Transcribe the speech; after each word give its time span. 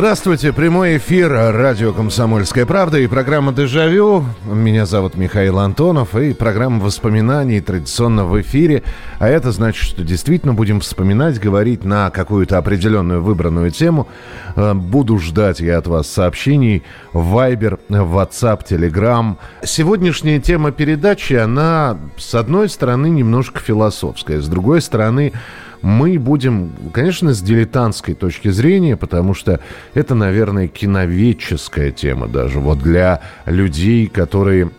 Здравствуйте, 0.00 0.54
прямой 0.54 0.96
эфир 0.96 1.30
радио 1.30 1.92
«Комсомольская 1.92 2.64
правда» 2.64 2.98
и 2.98 3.06
программа 3.06 3.52
«Дежавю». 3.52 4.24
Меня 4.46 4.86
зовут 4.86 5.14
Михаил 5.14 5.58
Антонов 5.58 6.16
и 6.16 6.32
программа 6.32 6.82
воспоминаний 6.82 7.60
традиционно 7.60 8.24
в 8.24 8.40
эфире. 8.40 8.82
А 9.18 9.28
это 9.28 9.52
значит, 9.52 9.84
что 9.84 10.02
действительно 10.02 10.54
будем 10.54 10.80
вспоминать, 10.80 11.38
говорить 11.38 11.84
на 11.84 12.08
какую-то 12.08 12.56
определенную 12.56 13.22
выбранную 13.22 13.70
тему. 13.72 14.08
Э, 14.56 14.72
буду 14.72 15.18
ждать 15.18 15.60
я 15.60 15.76
от 15.76 15.86
вас 15.86 16.08
сообщений 16.08 16.82
в 17.12 17.36
Viber, 17.36 17.78
WhatsApp, 17.90 18.66
Telegram. 18.66 19.36
Сегодняшняя 19.62 20.40
тема 20.40 20.72
передачи, 20.72 21.34
она, 21.34 21.98
с 22.16 22.34
одной 22.34 22.70
стороны, 22.70 23.10
немножко 23.10 23.60
философская, 23.60 24.40
с 24.40 24.48
другой 24.48 24.80
стороны, 24.80 25.34
мы 25.82 26.18
будем, 26.18 26.72
конечно, 26.92 27.32
с 27.32 27.40
дилетантской 27.40 28.14
точки 28.14 28.48
зрения, 28.48 28.96
потому 28.96 29.34
что 29.34 29.60
это, 29.94 30.14
наверное, 30.14 30.68
киноведческая 30.68 31.90
тема 31.90 32.28
даже. 32.28 32.60
Вот 32.60 32.78
для 32.78 33.22
людей, 33.46 34.06
которые 34.06 34.70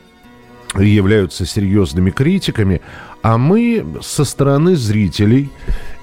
являются 0.78 1.46
серьезными 1.46 2.12
критиками, 2.12 2.82
а 3.22 3.38
мы 3.38 3.86
со 4.02 4.24
стороны 4.26 4.76
зрителей, 4.76 5.50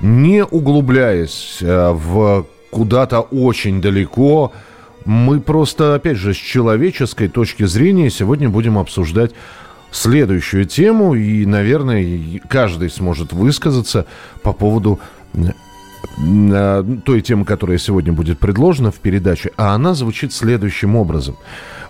не 0.01 0.45
углубляясь 0.45 1.59
э, 1.61 1.91
в 1.93 2.47
куда-то 2.71 3.21
очень 3.21 3.81
далеко, 3.81 4.53
мы 5.05 5.41
просто, 5.41 5.95
опять 5.95 6.19
же, 6.19 6.35
с 6.35 6.37
человеческой 6.37 7.29
точки 7.29 7.65
зрения 7.65 8.11
сегодня 8.11 8.51
будем 8.51 8.79
обсуждать 8.79 9.33
следующую 9.91 10.67
тему, 10.67 11.15
и, 11.15 11.47
наверное, 11.47 12.41
каждый 12.49 12.91
сможет 12.91 13.33
высказаться 13.33 14.07
по 14.43 14.53
поводу 14.53 15.01
э, 15.35 16.85
той 17.05 17.21
темы, 17.21 17.45
которая 17.45 17.79
сегодня 17.79 18.13
будет 18.13 18.39
предложена 18.39 18.91
в 18.91 18.97
передаче, 18.97 19.51
а 19.57 19.75
она 19.75 19.95
звучит 19.95 20.33
следующим 20.33 20.97
образом. 20.97 21.37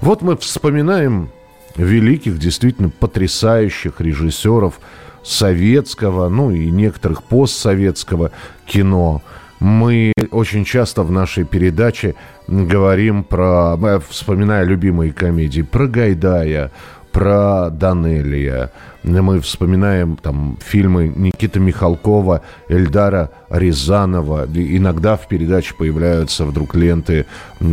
Вот 0.01 0.23
мы 0.23 0.37
вспоминаем 0.37 1.31
великих, 1.77 2.39
действительно 2.39 2.91
потрясающих 2.91 4.01
режиссеров 4.01 4.81
советского, 5.23 6.29
ну 6.29 6.51
и 6.51 6.71
некоторых 6.71 7.23
постсоветского 7.23 8.31
кино. 8.67 9.23
Мы 9.61 10.13
очень 10.31 10.65
часто 10.65 11.03
в 11.03 11.11
нашей 11.11 11.45
передаче 11.45 12.15
говорим 12.47 13.25
про, 13.25 13.77
э, 13.77 14.01
вспоминая 14.09 14.65
любимые 14.65 15.13
комедии, 15.13 15.63
про 15.63 15.87
Гайдая, 15.87 16.71
про 17.19 17.71
Данелия. 17.71 18.71
Мы 19.03 19.41
вспоминаем 19.41 20.17
там 20.17 20.57
фильмы 20.65 21.13
Никиты 21.17 21.59
Михалкова, 21.59 22.43
Эльдара 22.69 23.33
Рязанова. 23.51 24.47
Иногда 24.55 25.17
в 25.17 25.27
передаче 25.27 25.75
появляются 25.75 26.45
вдруг 26.45 26.77
ленты 26.77 27.27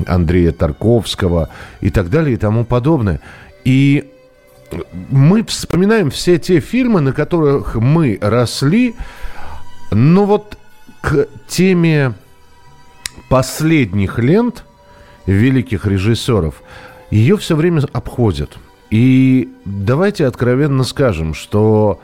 Андрея 0.07 0.51
Тарковского 0.51 1.49
и 1.79 1.91
так 1.91 2.09
далее 2.09 2.33
и 2.33 2.37
тому 2.37 2.65
подобное. 2.65 3.21
И 3.63 4.09
мы 5.11 5.43
вспоминаем 5.43 6.09
все 6.09 6.39
те 6.39 6.59
фильмы, 6.59 7.01
на 7.01 7.13
которых 7.13 7.75
мы 7.75 8.17
росли, 8.19 8.95
но 9.91 10.25
вот 10.25 10.57
к 11.01 11.27
теме 11.47 12.13
последних 13.29 14.17
лент 14.17 14.63
великих 15.27 15.85
режиссеров 15.85 16.63
ее 17.11 17.37
все 17.37 17.55
время 17.55 17.83
обходят– 17.93 18.57
и 18.89 19.49
давайте 19.65 20.25
откровенно 20.25 20.83
скажем, 20.83 21.33
что 21.33 21.99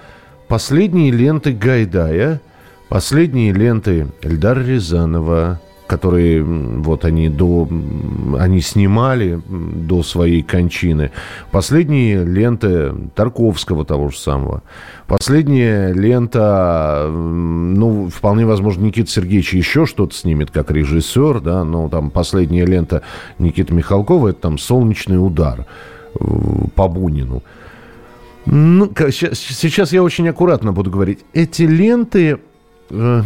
последние 0.47 1.11
ленты 1.11 1.53
Гайдая, 1.53 2.41
последние 2.89 3.53
ленты 3.53 4.07
Эльдара 4.21 4.63
Рязанова, 4.63 5.59
которые 5.91 6.41
вот 6.41 7.03
они 7.03 7.27
до 7.27 7.67
они 8.39 8.61
снимали 8.61 9.41
до 9.49 10.03
своей 10.03 10.41
кончины. 10.41 11.11
Последние 11.51 12.23
ленты 12.23 12.93
Тарковского 13.13 13.83
того 13.83 14.07
же 14.07 14.17
самого. 14.17 14.63
Последняя 15.07 15.91
лента, 15.91 17.09
ну, 17.11 18.09
вполне 18.09 18.45
возможно, 18.45 18.85
Никита 18.85 19.11
Сергеевич 19.11 19.53
еще 19.53 19.85
что-то 19.85 20.15
снимет 20.15 20.49
как 20.49 20.71
режиссер, 20.71 21.41
да, 21.41 21.65
но 21.65 21.89
там 21.89 22.09
последняя 22.09 22.65
лента 22.65 23.01
Никиты 23.37 23.73
Михалкова, 23.73 24.29
это 24.29 24.39
там 24.39 24.57
«Солнечный 24.57 25.17
удар» 25.17 25.65
по 26.75 26.88
Бунину. 26.88 27.44
Ну, 28.45 28.91
сейчас 28.95 29.94
я 29.94 30.03
очень 30.03 30.27
аккуратно 30.27 30.73
буду 30.73 30.89
говорить. 30.89 31.19
Эти 31.33 31.63
ленты 31.63 32.39
э, 32.89 33.23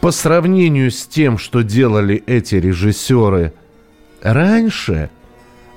по 0.00 0.10
сравнению 0.12 0.90
с 0.90 1.06
тем, 1.06 1.36
что 1.36 1.62
делали 1.62 2.22
эти 2.26 2.54
режиссеры 2.54 3.52
раньше, 4.22 5.10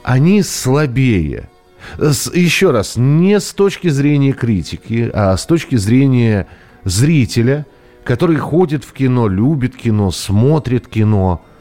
они 0.04 0.44
слабее. 0.44 1.50
Еще 1.98 2.72
раз, 2.72 2.96
не 2.96 3.40
с 3.40 3.54
точки 3.54 3.90
зрения 3.90 4.34
критики, 4.34 5.10
а 5.14 5.36
с 5.36 5.46
точки 5.46 5.76
зрения 5.76 6.48
зрителя, 6.84 7.66
который 8.04 8.38
ходит 8.38 8.84
в 8.84 8.94
кино, 8.94 9.28
любит 9.28 9.76
кино, 9.76 10.12
смотрит 10.12 10.88
кино– 10.88 11.44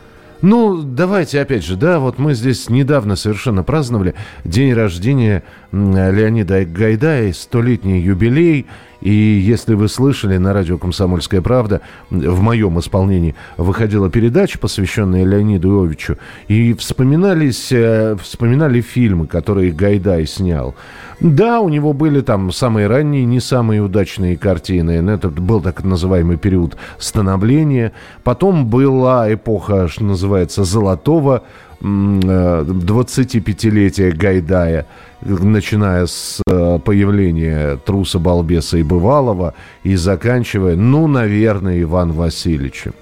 ну, 0.45 0.83
давайте 0.83 1.41
опять 1.41 1.65
же, 1.65 1.75
да, 1.75 1.99
вот 1.99 2.19
мы 2.19 2.35
здесь 2.35 2.69
недавно 2.69 3.17
совершенно 3.17 3.63
праздновали 3.63 4.15
день 4.45 4.75
рождения 4.75 5.43
Леонида 5.73 6.67
Гайдая, 6.67 7.33
столетний 7.33 8.03
юбилей. 8.03 8.67
И 9.01 9.11
если 9.11 9.73
вы 9.73 9.89
слышали 9.89 10.37
на 10.37 10.53
радио 10.53 10.77
«Комсомольская 10.77 11.41
правда», 11.41 11.81
в 12.11 12.43
моем 12.43 12.79
исполнении 12.79 13.35
выходила 13.57 14.11
передача, 14.11 14.59
посвященная 14.59 15.25
Леониду 15.25 15.71
Иовичу, 15.71 16.19
и 16.49 16.75
вспоминались, 16.75 17.73
э, 17.73 18.15
вспоминали 18.23 18.83
фильмы, 18.83 19.27
которые 19.27 19.73
Гайдай 19.73 20.27
снял. 20.27 20.75
Да, 21.25 21.61
у 21.61 21.69
него 21.71 21.95
были 21.95 22.21
там 22.21 22.53
самые 22.53 22.87
ранние, 22.87 23.25
не 23.25 23.41
самые 23.41 23.81
удачные 23.81 24.37
картины. 24.37 24.91
Это 25.11 25.31
был 25.31 25.63
так 25.63 25.83
называемый 25.83 26.37
период 26.37 26.77
становления. 26.99 27.93
Потом 28.25 28.67
была 28.67 29.33
эпоха, 29.33 29.89
что 29.89 30.05
называется, 30.05 30.65
золотого 30.65 31.43
25-летия 31.81 34.11
э, 34.11 34.13
Гайдая, 34.13 34.85
начиная 35.23 36.05
с 36.05 36.43
э, 36.47 36.79
появления 36.85 37.79
Труса, 37.79 38.19
Балбеса 38.19 38.77
и 38.77 38.83
Бывалова 38.83 39.55
и 39.83 39.97
заканчивая, 39.97 40.77
ну, 40.77 41.07
наверное, 41.07 41.81
Иван 41.81 42.13
Васильевичем. 42.13 42.93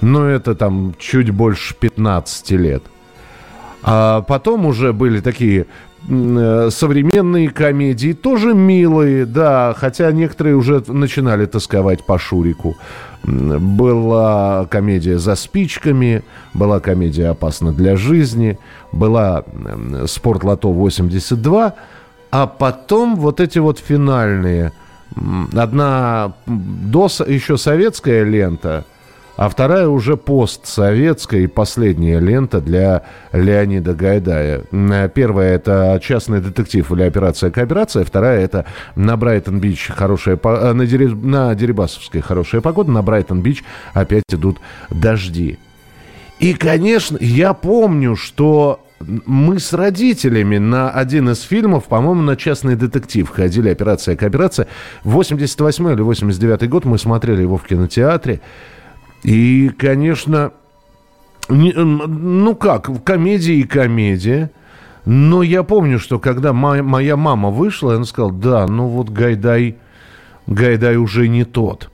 Но 0.00 0.24
это 0.24 0.54
там 0.54 0.94
чуть 0.98 1.28
больше 1.28 1.74
15 1.74 2.52
лет. 2.52 2.82
А 3.88 4.22
потом 4.22 4.66
уже 4.66 4.92
были 4.92 5.20
такие 5.20 5.66
современные 6.08 7.50
комедии 7.50 8.12
тоже 8.12 8.54
милые, 8.54 9.26
да, 9.26 9.74
хотя 9.76 10.12
некоторые 10.12 10.56
уже 10.56 10.82
начинали 10.86 11.46
тосковать 11.46 12.04
по 12.06 12.18
Шурику. 12.18 12.76
Была 13.24 14.66
комедия 14.66 15.18
«За 15.18 15.34
спичками», 15.34 16.22
была 16.54 16.78
комедия 16.80 17.28
«Опасно 17.28 17.72
для 17.72 17.96
жизни», 17.96 18.58
была 18.92 19.44
«Спорт 20.06 20.44
Лото 20.44 20.72
82», 20.72 21.72
а 22.30 22.46
потом 22.46 23.16
вот 23.16 23.40
эти 23.40 23.58
вот 23.58 23.78
финальные. 23.80 24.72
Одна 25.54 26.34
до, 26.46 27.08
еще 27.26 27.56
советская 27.56 28.22
лента– 28.24 28.84
а 29.36 29.48
вторая 29.48 29.88
уже 29.88 30.16
постсоветская 30.16 31.40
и 31.40 31.46
последняя 31.46 32.18
лента 32.20 32.60
для 32.60 33.02
Леонида 33.32 33.94
Гайдая. 33.94 34.62
Первая 35.08 35.54
это 35.54 36.00
«Частный 36.02 36.40
детектив» 36.40 36.90
или 36.92 37.02
«Операция 37.02 37.50
кооперация», 37.50 38.04
вторая 38.04 38.40
это 38.40 38.64
«На 38.94 39.16
Брайтон-Бич 39.16 39.88
хорошая 39.94 40.38
э, 40.42 40.72
на, 40.72 40.84
на 40.84 41.54
Дерибасовской 41.54 42.20
хорошая 42.20 42.60
погода», 42.60 42.90
«На 42.90 43.02
Брайтон-Бич 43.02 43.62
опять 43.92 44.24
идут 44.30 44.58
дожди». 44.90 45.58
И, 46.38 46.54
конечно, 46.54 47.16
я 47.20 47.54
помню, 47.54 48.16
что 48.16 48.80
мы 49.00 49.58
с 49.58 49.72
родителями 49.72 50.58
на 50.58 50.90
один 50.90 51.28
из 51.30 51.42
фильмов, 51.42 51.84
по-моему, 51.84 52.22
на 52.22 52.36
«Частный 52.36 52.76
детектив» 52.76 53.28
ходили, 53.28 53.68
«Операция 53.68 54.16
кооперация». 54.16 54.66
88 55.04 55.92
или 55.92 56.00
89 56.00 56.68
год 56.68 56.84
мы 56.86 56.98
смотрели 56.98 57.42
его 57.42 57.58
в 57.58 57.64
кинотеатре. 57.64 58.40
И, 59.26 59.70
конечно, 59.76 60.52
не, 61.48 61.72
ну 61.72 62.54
как, 62.54 63.02
комедия 63.02 63.54
и 63.54 63.64
комедия. 63.64 64.52
Но 65.04 65.42
я 65.42 65.64
помню, 65.64 65.98
что 65.98 66.20
когда 66.20 66.52
моя, 66.52 66.84
моя 66.84 67.16
мама 67.16 67.50
вышла, 67.50 67.96
она 67.96 68.04
сказала, 68.04 68.32
да, 68.32 68.66
ну 68.68 68.86
вот 68.86 69.08
Гайдай, 69.08 69.78
Гайдай 70.46 70.96
уже 70.96 71.26
не 71.26 71.44
тот. 71.44 71.90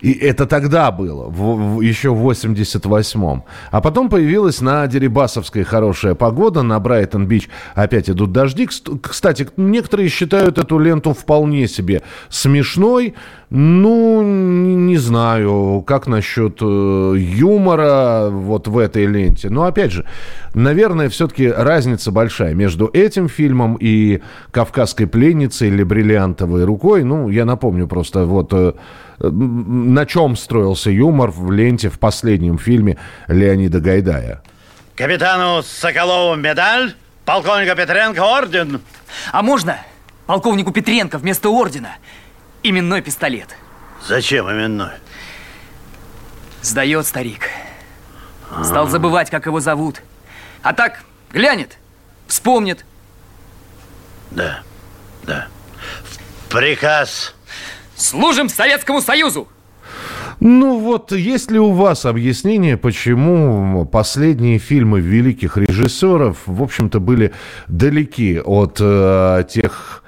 И 0.00 0.12
это 0.12 0.46
тогда 0.46 0.90
было, 0.90 1.28
в, 1.30 1.76
в, 1.76 1.80
еще 1.80 2.10
в 2.10 2.28
88-м. 2.28 3.44
А 3.70 3.80
потом 3.80 4.10
появилась 4.10 4.60
на 4.60 4.86
Дерибасовской 4.86 5.64
хорошая 5.64 6.14
погода, 6.14 6.62
на 6.62 6.78
Брайтон-Бич 6.78 7.48
опять 7.74 8.10
идут 8.10 8.32
дожди. 8.32 8.68
Кстати, 9.02 9.48
некоторые 9.56 10.10
считают 10.10 10.58
эту 10.58 10.78
ленту 10.78 11.14
вполне 11.14 11.66
себе 11.68 12.02
смешной. 12.28 13.14
Ну, 13.48 14.22
не 14.22 14.96
знаю, 14.96 15.84
как 15.86 16.08
насчет 16.08 16.58
э, 16.60 16.64
юмора 17.16 18.28
вот 18.28 18.66
в 18.66 18.76
этой 18.76 19.06
ленте. 19.06 19.50
Но, 19.50 19.64
опять 19.64 19.92
же, 19.92 20.04
наверное, 20.54 21.08
все-таки 21.08 21.48
разница 21.48 22.10
большая 22.10 22.54
между 22.54 22.90
этим 22.92 23.28
фильмом 23.28 23.76
и 23.78 24.20
«Кавказской 24.50 25.06
пленницей» 25.06 25.68
или 25.68 25.84
«Бриллиантовой 25.84 26.64
рукой». 26.64 27.04
Ну, 27.04 27.28
я 27.28 27.44
напомню 27.44 27.86
просто 27.86 28.24
вот 28.24 28.52
э, 28.52 28.72
на 29.20 30.06
чем 30.06 30.36
строился 30.36 30.90
юмор 30.90 31.30
в 31.30 31.52
ленте 31.52 31.88
в 31.88 32.00
последнем 32.00 32.58
фильме 32.58 32.98
Леонида 33.28 33.80
Гайдая. 33.80 34.42
Капитану 34.96 35.62
Соколову 35.62 36.34
медаль, 36.34 36.94
полковнику 37.24 37.76
Петренко 37.76 38.24
орден. 38.24 38.80
А 39.30 39.42
можно 39.42 39.78
полковнику 40.26 40.72
Петренко 40.72 41.18
вместо 41.18 41.48
ордена 41.48 41.90
именной 42.68 43.02
пистолет. 43.02 43.56
Зачем 44.06 44.50
именной? 44.50 44.90
Сдает 46.62 47.06
старик. 47.06 47.48
Стал 48.62 48.88
забывать, 48.88 49.30
как 49.30 49.46
его 49.46 49.60
зовут. 49.60 50.02
А 50.62 50.72
так, 50.72 51.00
глянет, 51.32 51.78
вспомнит. 52.26 52.84
Да, 54.30 54.62
да. 55.24 55.48
Приказ. 56.48 57.34
Служим 57.94 58.48
Советскому 58.48 59.00
Союзу! 59.00 59.48
Ну 60.38 60.78
вот, 60.78 61.12
есть 61.12 61.50
ли 61.50 61.58
у 61.58 61.72
вас 61.72 62.04
объяснение, 62.04 62.76
почему 62.76 63.86
последние 63.86 64.58
фильмы 64.58 65.00
великих 65.00 65.56
режиссеров, 65.56 66.38
в 66.44 66.62
общем-то, 66.62 67.00
были 67.00 67.32
далеки 67.68 68.38
от 68.38 68.76
э, 68.80 69.44
тех 69.48 70.04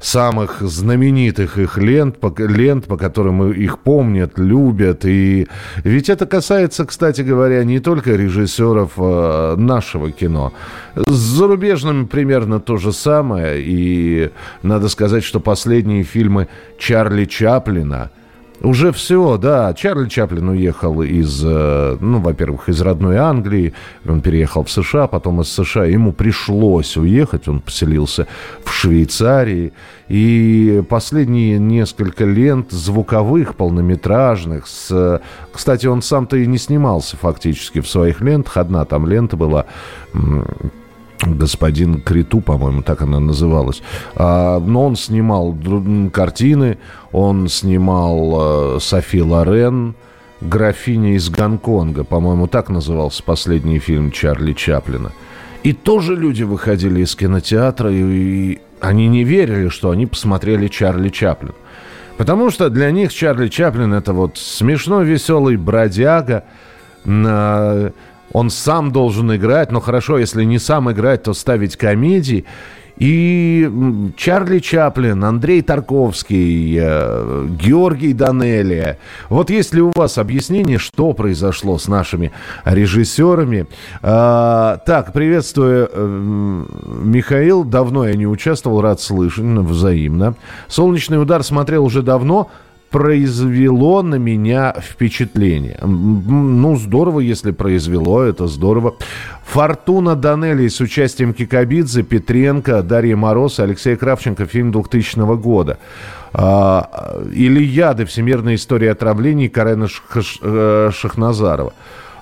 самых 0.00 0.62
знаменитых 0.62 1.58
их 1.58 1.78
лент, 1.78 2.18
по, 2.18 2.34
лент, 2.38 2.86
по 2.86 2.96
которым 2.96 3.52
их 3.52 3.78
помнят, 3.78 4.38
любят. 4.38 5.04
И 5.04 5.46
ведь 5.84 6.08
это 6.08 6.26
касается, 6.26 6.86
кстати 6.86 7.20
говоря, 7.20 7.62
не 7.64 7.80
только 7.80 8.16
режиссеров 8.16 8.92
э, 8.96 9.56
нашего 9.56 10.10
кино. 10.10 10.52
С 10.96 11.12
зарубежными 11.12 12.06
примерно 12.06 12.60
то 12.60 12.78
же 12.78 12.92
самое. 12.92 13.62
И 13.62 14.30
надо 14.62 14.88
сказать, 14.88 15.22
что 15.22 15.38
последние 15.38 16.02
фильмы 16.02 16.48
Чарли 16.78 17.26
Чаплина– 17.26 18.10
уже 18.62 18.92
все, 18.92 19.38
да. 19.38 19.72
Чарли 19.72 20.08
Чаплин 20.08 20.50
уехал 20.50 21.02
из, 21.02 21.42
э, 21.44 21.96
ну, 21.98 22.20
во-первых, 22.20 22.68
из 22.68 22.80
родной 22.82 23.16
Англии. 23.16 23.72
Он 24.06 24.20
переехал 24.20 24.64
в 24.64 24.70
США, 24.70 25.06
потом 25.06 25.40
из 25.40 25.50
США. 25.50 25.86
Ему 25.86 26.12
пришлось 26.12 26.96
уехать. 26.96 27.48
Он 27.48 27.60
поселился 27.60 28.26
в 28.64 28.70
Швейцарии. 28.70 29.72
И 30.08 30.82
последние 30.88 31.58
несколько 31.58 32.24
лент 32.24 32.70
звуковых, 32.70 33.54
полнометражных. 33.54 34.66
С... 34.66 35.22
Кстати, 35.52 35.86
он 35.86 36.02
сам-то 36.02 36.36
и 36.36 36.46
не 36.46 36.58
снимался 36.58 37.16
фактически 37.16 37.80
в 37.80 37.88
своих 37.88 38.20
лентах. 38.20 38.58
Одна 38.58 38.84
там 38.84 39.06
лента 39.06 39.36
была 39.36 39.66
господин 41.24 42.00
Криту, 42.00 42.40
по-моему, 42.40 42.82
так 42.82 43.02
она 43.02 43.20
называлась. 43.20 43.82
А, 44.14 44.60
но 44.60 44.86
он 44.86 44.96
снимал 44.96 45.56
картины, 46.12 46.78
он 47.12 47.48
снимал 47.48 48.76
э, 48.76 48.80
Софи 48.80 49.22
Лорен, 49.22 49.94
«Графиня 50.40 51.14
из 51.14 51.28
Гонконга», 51.28 52.04
по-моему, 52.04 52.46
так 52.46 52.70
назывался 52.70 53.22
последний 53.22 53.78
фильм 53.78 54.10
Чарли 54.10 54.52
Чаплина. 54.54 55.12
И 55.62 55.72
тоже 55.74 56.16
люди 56.16 56.42
выходили 56.42 57.02
из 57.02 57.14
кинотеатра, 57.14 57.90
и, 57.92 58.58
они 58.80 59.08
не 59.08 59.24
верили, 59.24 59.68
что 59.68 59.90
они 59.90 60.06
посмотрели 60.06 60.68
Чарли 60.68 61.10
Чаплин. 61.10 61.54
Потому 62.16 62.50
что 62.50 62.70
для 62.70 62.90
них 62.90 63.12
Чарли 63.12 63.48
Чаплин 63.48 63.92
это 63.92 64.12
вот 64.12 64.38
смешно 64.38 65.02
веселый 65.02 65.56
бродяга, 65.56 66.44
он 68.32 68.50
сам 68.50 68.92
должен 68.92 69.34
играть, 69.34 69.72
но 69.72 69.80
хорошо, 69.80 70.18
если 70.18 70.44
не 70.44 70.58
сам 70.58 70.90
играть, 70.90 71.24
то 71.24 71.34
ставить 71.34 71.76
комедии. 71.76 72.44
И 73.00 74.12
Чарли 74.18 74.58
Чаплин, 74.58 75.24
Андрей 75.24 75.62
Тарковский, 75.62 76.76
э, 76.78 77.46
Георгий 77.58 78.12
Данелия. 78.12 78.98
Вот 79.30 79.48
есть 79.48 79.72
ли 79.72 79.80
у 79.80 79.90
вас 79.96 80.18
объяснение, 80.18 80.76
что 80.76 81.14
произошло 81.14 81.78
с 81.78 81.88
нашими 81.88 82.30
режиссерами? 82.66 83.66
А, 84.02 84.80
так, 84.84 85.14
приветствую, 85.14 85.88
э, 85.90 86.64
Михаил. 87.02 87.64
Давно 87.64 88.06
я 88.06 88.14
не 88.16 88.26
участвовал, 88.26 88.82
рад 88.82 89.00
слышать, 89.00 89.44
взаимно. 89.44 90.34
«Солнечный 90.68 91.22
удар» 91.22 91.42
смотрел 91.42 91.86
уже 91.86 92.02
давно 92.02 92.50
произвело 92.90 94.02
на 94.02 94.16
меня 94.16 94.74
впечатление. 94.80 95.78
Ну, 95.82 96.76
здорово, 96.76 97.20
если 97.20 97.52
произвело, 97.52 98.22
это 98.22 98.46
здорово. 98.46 98.96
«Фортуна 99.44 100.14
Данелли» 100.14 100.68
с 100.68 100.80
участием 100.80 101.32
Кикабидзе, 101.32 102.02
Петренко, 102.02 102.82
Дарья 102.82 103.16
Мороз 103.16 103.58
Алексея 103.58 103.96
Кравченко, 103.96 104.46
фильм 104.46 104.70
2000 104.70 105.36
года. 105.36 105.78
А, 106.32 107.20
«Илияды. 107.32 108.04
Всемирная 108.04 108.54
история 108.54 108.92
отравлений» 108.92 109.48
Карена 109.48 109.88
э, 110.42 110.90
Шахназарова. 110.92 111.72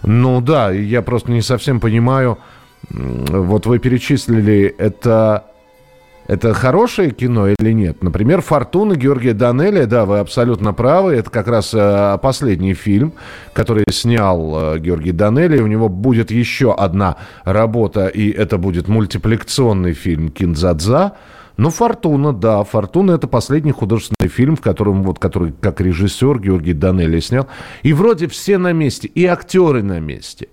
Ну 0.03 0.41
да, 0.41 0.71
я 0.71 1.03
просто 1.03 1.31
не 1.31 1.43
совсем 1.43 1.81
понимаю, 1.81 2.39
вот 2.91 3.67
вы 3.67 3.79
перечислили, 3.79 4.75
это 4.79 5.45
это 6.29 6.53
хорошее 6.53 7.11
кино 7.11 7.49
или 7.49 7.73
нет? 7.73 8.03
Например, 8.03 8.43
«Фортуна» 8.43 8.97
Георгия 8.97 9.33
Данелия, 9.33 9.87
да, 9.87 10.05
вы 10.05 10.19
абсолютно 10.19 10.75
правы, 10.75 11.15
это 11.15 11.31
как 11.31 11.49
раз 11.49 11.73
э, 11.73 12.19
последний 12.21 12.75
фильм, 12.75 13.15
который 13.55 13.85
снял 13.91 14.75
э, 14.75 14.79
Георгий 14.79 15.13
Данелия. 15.13 15.63
У 15.63 15.67
него 15.67 15.89
будет 15.89 16.31
еще 16.31 16.75
одна 16.75 17.17
работа, 17.45 18.09
и 18.09 18.31
это 18.31 18.59
будет 18.59 18.89
мультипликационный 18.89 19.95
фильм 19.95 20.29
«Кинзадза». 20.29 21.15
Ну, 21.57 21.71
«Фортуна», 21.71 22.35
да, 22.35 22.63
«Фортуна»— 22.63 23.13
это 23.13 23.27
последний 23.27 23.73
художественный 23.73 24.29
фильм, 24.29 24.55
в 24.55 24.61
котором, 24.61 25.05
вот, 25.05 25.19
который 25.19 25.55
как 25.59 25.81
режиссер 25.81 26.41
Георгий 26.41 26.75
Данелия 26.75 27.23
снял. 27.23 27.47
И 27.83 27.95
вроде 27.95 28.29
все 28.29 28.59
на 28.59 28.75
месте, 28.75 29.09
и 29.09 29.25
актеры 29.25 29.83
на 29.83 29.99
месте. 29.99 30.49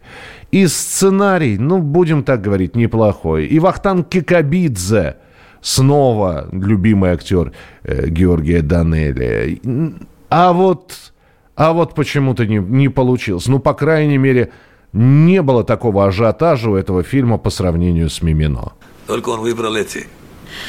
И 0.52 0.68
сценарий, 0.68 1.58
ну, 1.58 1.80
будем 1.80 2.24
так 2.24 2.42
говорить, 2.42 2.78
неплохой. 2.78 3.46
И 3.46 3.60
Вахтанг 3.60 4.08
Кикабидзе— 4.08 5.18
снова 5.62 6.48
любимый 6.52 7.12
актер 7.12 7.54
э, 7.84 8.08
Георгия 8.08 8.62
Данелия. 8.62 9.60
А 10.30 10.54
вот, 10.54 10.94
а 11.56 11.74
вот 11.74 11.96
почему-то 11.96 12.46
не, 12.46 12.58
не 12.58 12.90
получилось. 12.90 13.48
Ну, 13.48 13.60
по 13.60 13.74
крайней 13.74 14.18
мере, 14.18 14.52
не 14.94 15.42
было 15.42 15.64
такого 15.64 16.08
ажиотажа 16.08 16.70
у 16.70 16.76
этого 16.76 17.04
фильма 17.04 17.38
по 17.38 17.50
сравнению 17.50 18.10
с 18.10 18.22
«Мимино». 18.22 18.74
Только 19.08 19.30
он 19.30 19.42
выбрал 19.42 19.76
эти, 19.76 20.08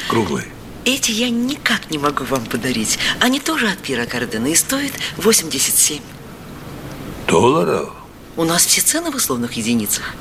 круглые. 0.09 0.45
Эти 0.85 1.11
я 1.11 1.29
никак 1.29 1.91
не 1.91 1.97
могу 1.97 2.23
вам 2.23 2.45
подарить. 2.45 2.97
Они 3.19 3.39
тоже 3.39 3.67
от 3.67 3.77
Пира 3.79 4.05
Кардена 4.05 4.47
и 4.47 4.55
стоят 4.55 4.93
87. 5.17 5.99
Долларов? 7.27 7.93
У 8.37 8.43
нас 8.45 8.65
все 8.65 8.81
цены 8.81 9.11
в 9.11 9.15
условных 9.15 9.53
единицах. 9.53 10.13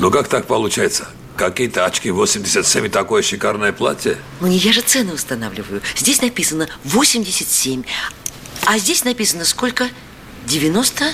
Ну 0.00 0.10
как 0.10 0.28
так 0.28 0.46
получается? 0.46 1.08
Какие 1.36 1.68
тачки, 1.68 2.08
87 2.08 2.86
и 2.86 2.88
такое 2.88 3.22
шикарное 3.22 3.72
платье? 3.72 4.16
Ну 4.40 4.46
не 4.46 4.56
я 4.56 4.72
же 4.72 4.80
цены 4.80 5.12
устанавливаю. 5.12 5.82
Здесь 5.94 6.22
написано 6.22 6.66
87, 6.84 7.84
а 8.64 8.78
здесь 8.78 9.04
написано 9.04 9.44
сколько? 9.44 9.88
90? 10.46 11.12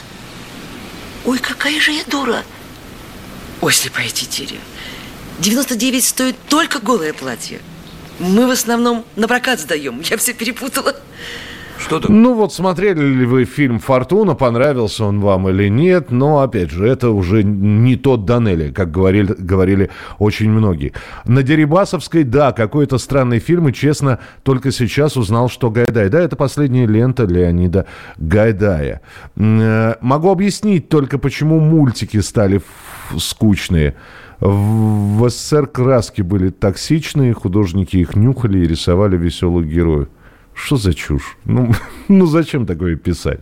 Ой, 1.25 1.39
какая 1.39 1.81
же 1.81 1.93
я 1.93 2.05
дура. 2.05 2.45
Ой, 3.61 3.73
слепая 3.73 4.09
тетеря. 4.09 4.61
99 5.41 6.05
стоит 6.05 6.37
только 6.49 6.79
голое 6.79 7.13
платье. 7.13 7.61
Мы 8.21 8.47
в 8.47 8.51
основном 8.51 9.05
на 9.17 9.27
прокат 9.27 9.59
сдаем. 9.59 10.03
Я 10.09 10.17
все 10.19 10.35
перепутала. 10.35 10.95
Что 11.83 11.99
там? 11.99 12.23
Ну 12.23 12.35
вот 12.35 12.55
смотрели 12.55 13.03
ли 13.03 13.27
вы 13.27 13.45
фильм 13.45 13.81
«Фортуна», 13.81 14.35
понравился 14.35 15.05
он 15.05 15.21
вам 15.21 15.49
или 15.49 15.69
нет, 15.69 16.13
но 16.13 16.41
опять 16.41 16.71
же, 16.71 16.87
это 16.87 17.11
уже 17.11 17.43
не 17.43 17.97
тот 17.97 18.25
Данелли, 18.25 18.71
как 18.71 18.93
говорили, 18.93 19.35
говорили 19.37 19.91
очень 20.19 20.51
многие. 20.51 20.93
На 21.25 21.43
Дерибасовской, 21.43 22.23
да, 22.23 22.53
какой-то 22.53 22.99
странный 22.99 23.41
фильм, 23.41 23.69
и 23.69 23.73
честно, 23.73 24.21
только 24.45 24.71
сейчас 24.71 25.17
узнал, 25.17 25.49
что 25.49 25.71
Гайдай. 25.71 26.09
Да, 26.09 26.21
это 26.21 26.37
последняя 26.37 26.87
лента 26.87 27.25
Леонида 27.25 27.87
Гайдая. 28.17 29.01
Э, 29.37 29.97
могу 30.01 30.31
объяснить 30.31 30.89
только, 30.89 31.19
почему 31.19 31.59
мультики 31.59 32.19
стали 32.21 32.63
скучные. 33.19 33.97
В 34.39 35.29
СССР 35.29 35.67
краски 35.67 36.23
были 36.23 36.51
токсичные, 36.51 37.33
художники 37.33 37.97
их 37.97 38.15
нюхали 38.15 38.59
и 38.61 38.67
рисовали 38.69 39.17
веселых 39.17 39.67
героев. 39.67 40.09
Что 40.55 40.77
за 40.77 40.95
чушь? 40.95 41.37
Ну, 41.45 41.73
ну 42.09 42.27
зачем 42.27 42.67
такое 42.67 42.97
писать? 42.97 43.41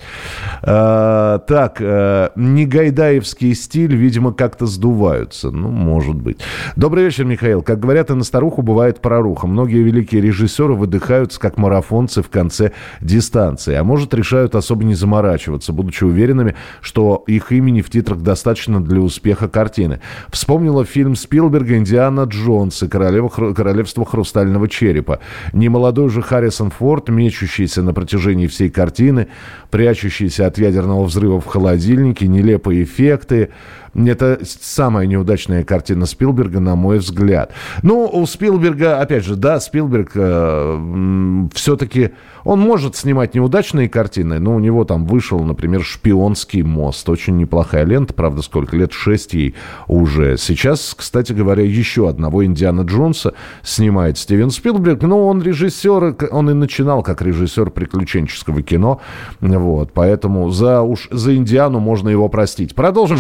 А, 0.63 1.39
так, 1.39 1.79
а, 1.81 2.33
негайдаевский 2.37 3.55
стиль, 3.55 3.95
видимо, 3.95 4.33
как-то 4.33 4.67
сдуваются. 4.67 5.51
Ну, 5.51 5.69
может 5.71 6.17
быть. 6.17 6.39
Добрый 6.77 7.05
вечер, 7.05 7.25
Михаил. 7.25 7.63
Как 7.63 7.81
говорят, 7.81 8.11
и 8.11 8.15
на 8.15 8.25
старуху 8.25 8.63
бывает 8.63 9.01
проруха. 9.01 9.47
Многие 9.47 9.83
великие 9.83 10.21
режиссеры 10.21 10.75
выдыхаются, 10.75 11.41
как 11.41 11.59
марафонцы 11.59 12.23
в 12.23 12.29
конце 12.29 12.73
дистанции. 13.01 13.75
А 13.75 13.83
может, 13.83 14.15
решают 14.15 14.55
особо 14.55 14.85
не 14.85 14.95
заморачиваться, 14.95 15.73
будучи 15.73 16.05
уверенными, 16.05 16.55
что 16.81 17.25
их 17.27 17.51
имени 17.51 17.81
в 17.81 17.91
титрах 17.91 18.21
достаточно 18.21 18.83
для 18.83 19.01
успеха 19.01 19.49
картины. 19.49 20.01
Вспомнила 20.29 20.85
фильм 20.85 21.17
Спилберга 21.17 21.77
«Индиана 21.77 22.23
Джонс» 22.23 22.83
и 22.83 22.89
Королева, 22.89 23.29
«Королевство 23.29 24.05
хрустального 24.05 24.69
черепа». 24.69 25.21
Немолодой 25.53 26.09
же 26.09 26.23
Харрисон 26.23 26.71
Форд 26.71 27.00
торт, 27.01 27.09
мечущийся 27.09 27.83
на 27.83 27.93
протяжении 27.93 28.47
всей 28.47 28.71
картины, 28.71 29.29
прячущийся 29.71 30.47
от 30.47 30.59
ядерного 30.59 31.05
взрыва 31.05 31.41
в 31.41 31.47
холодильнике, 31.47 32.27
нелепые 32.27 32.85
эффекты. 32.85 33.51
Это 33.95 34.41
самая 34.45 35.07
неудачная 35.07 35.65
картина 35.65 36.07
Спилберга, 36.07 36.61
на 36.61 36.77
мой 36.77 36.99
взгляд. 36.99 37.53
Ну, 37.83 38.09
у 38.13 38.25
Спилберга, 38.27 39.01
опять 39.01 39.25
же, 39.25 39.37
да, 39.37 39.59
Спилберг 39.59 40.13
э, 40.15 41.49
все-таки, 41.55 42.11
он 42.45 42.61
может 42.61 42.97
снимать 42.97 43.35
неудачные 43.35 43.89
картины, 43.89 44.39
но 44.39 44.55
у 44.55 44.61
него 44.61 44.85
там 44.85 45.07
вышел, 45.07 45.41
например, 45.41 45.83
«Шпионский 45.83 46.63
мост». 46.63 47.09
Очень 47.09 47.37
неплохая 47.37 47.85
лента, 47.85 48.15
правда, 48.15 48.43
сколько 48.43 48.77
лет? 48.77 48.93
Шесть 48.93 49.35
ей 49.35 49.55
уже. 49.89 50.37
Сейчас, 50.37 50.95
кстати 50.97 51.33
говоря, 51.33 51.65
еще 51.65 52.09
одного 52.09 52.45
Индиана 52.45 52.83
Джонса 52.83 53.35
снимает 53.63 54.19
Стивен 54.19 54.51
Спилберг. 54.51 55.03
Но 55.03 55.27
он 55.27 55.43
режиссер, 55.43 56.29
он 56.31 56.51
и 56.51 56.55
начинал 56.55 57.03
как 57.03 57.23
режиссер 57.23 57.71
приключенческого 57.71 58.63
кино. 58.63 59.01
Вот, 59.41 59.93
поэтому 59.93 60.51
за, 60.51 60.83
уж 60.83 61.09
за 61.11 61.37
Индиану 61.37 61.81
можно 61.81 62.09
его 62.09 62.29
простить. 62.29 62.75
Продолжим. 62.75 63.19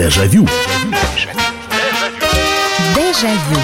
Дежавю. 0.00 0.46
Дежавю. 2.96 3.60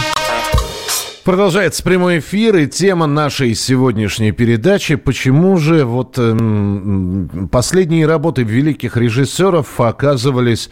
Продолжается 1.25 1.83
прямой 1.83 2.19
эфир 2.19 2.57
и 2.57 2.67
тема 2.67 3.07
нашей 3.07 3.55
сегодняшней 3.55 4.33
передачи. 4.33 4.97
Почему 4.97 5.57
же 5.57 5.87
вот 5.87 6.19
эм, 6.19 7.49
последние 7.51 8.07
работы 8.07 8.43
великих 8.43 8.99
режиссеров 8.99 9.81
оказывались 9.81 10.69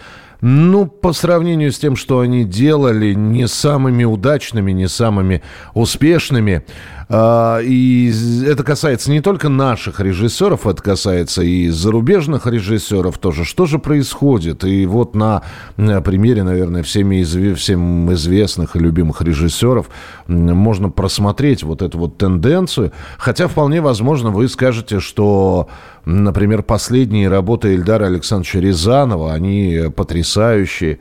ну, 0.46 0.84
по 0.84 1.14
сравнению 1.14 1.72
с 1.72 1.78
тем, 1.78 1.96
что 1.96 2.20
они 2.20 2.44
делали, 2.44 3.14
не 3.14 3.48
самыми 3.48 4.04
удачными, 4.04 4.72
не 4.72 4.88
самыми 4.88 5.40
успешными. 5.72 6.64
А, 7.08 7.60
и 7.60 8.12
это 8.46 8.62
касается 8.62 9.10
не 9.10 9.22
только 9.22 9.48
наших 9.48 10.00
режиссеров, 10.00 10.66
это 10.66 10.82
касается 10.82 11.42
и 11.42 11.70
зарубежных 11.70 12.46
режиссеров 12.46 13.16
тоже. 13.16 13.46
Что 13.46 13.64
же 13.64 13.78
происходит? 13.78 14.64
И 14.64 14.84
вот 14.84 15.14
на, 15.14 15.40
примере, 15.76 16.42
наверное, 16.42 16.82
всеми 16.82 17.22
изв... 17.22 17.58
всем 17.58 18.12
известных 18.12 18.76
и 18.76 18.80
любимых 18.80 19.22
режиссеров 19.22 19.88
можно 20.26 20.90
просмотреть 20.90 21.62
вот 21.62 21.80
эту 21.80 21.96
вот 21.96 22.18
тенденцию. 22.18 22.92
Хотя 23.16 23.48
вполне 23.48 23.80
возможно 23.80 24.28
вы 24.28 24.48
скажете, 24.48 25.00
что, 25.00 25.68
например, 26.04 26.62
последние 26.62 27.28
работы 27.28 27.74
Эльдара 27.74 28.06
Александровича 28.06 28.60
Рязанова, 28.60 29.32
они 29.32 29.84
потрясающие. 29.94 30.98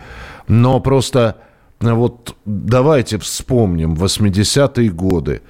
Но 0.47 0.79
просто 0.79 1.37
вот 1.79 2.35
давайте 2.45 3.17
вспомним 3.17 3.93
80-е 3.93 4.89
годы. 4.89 5.41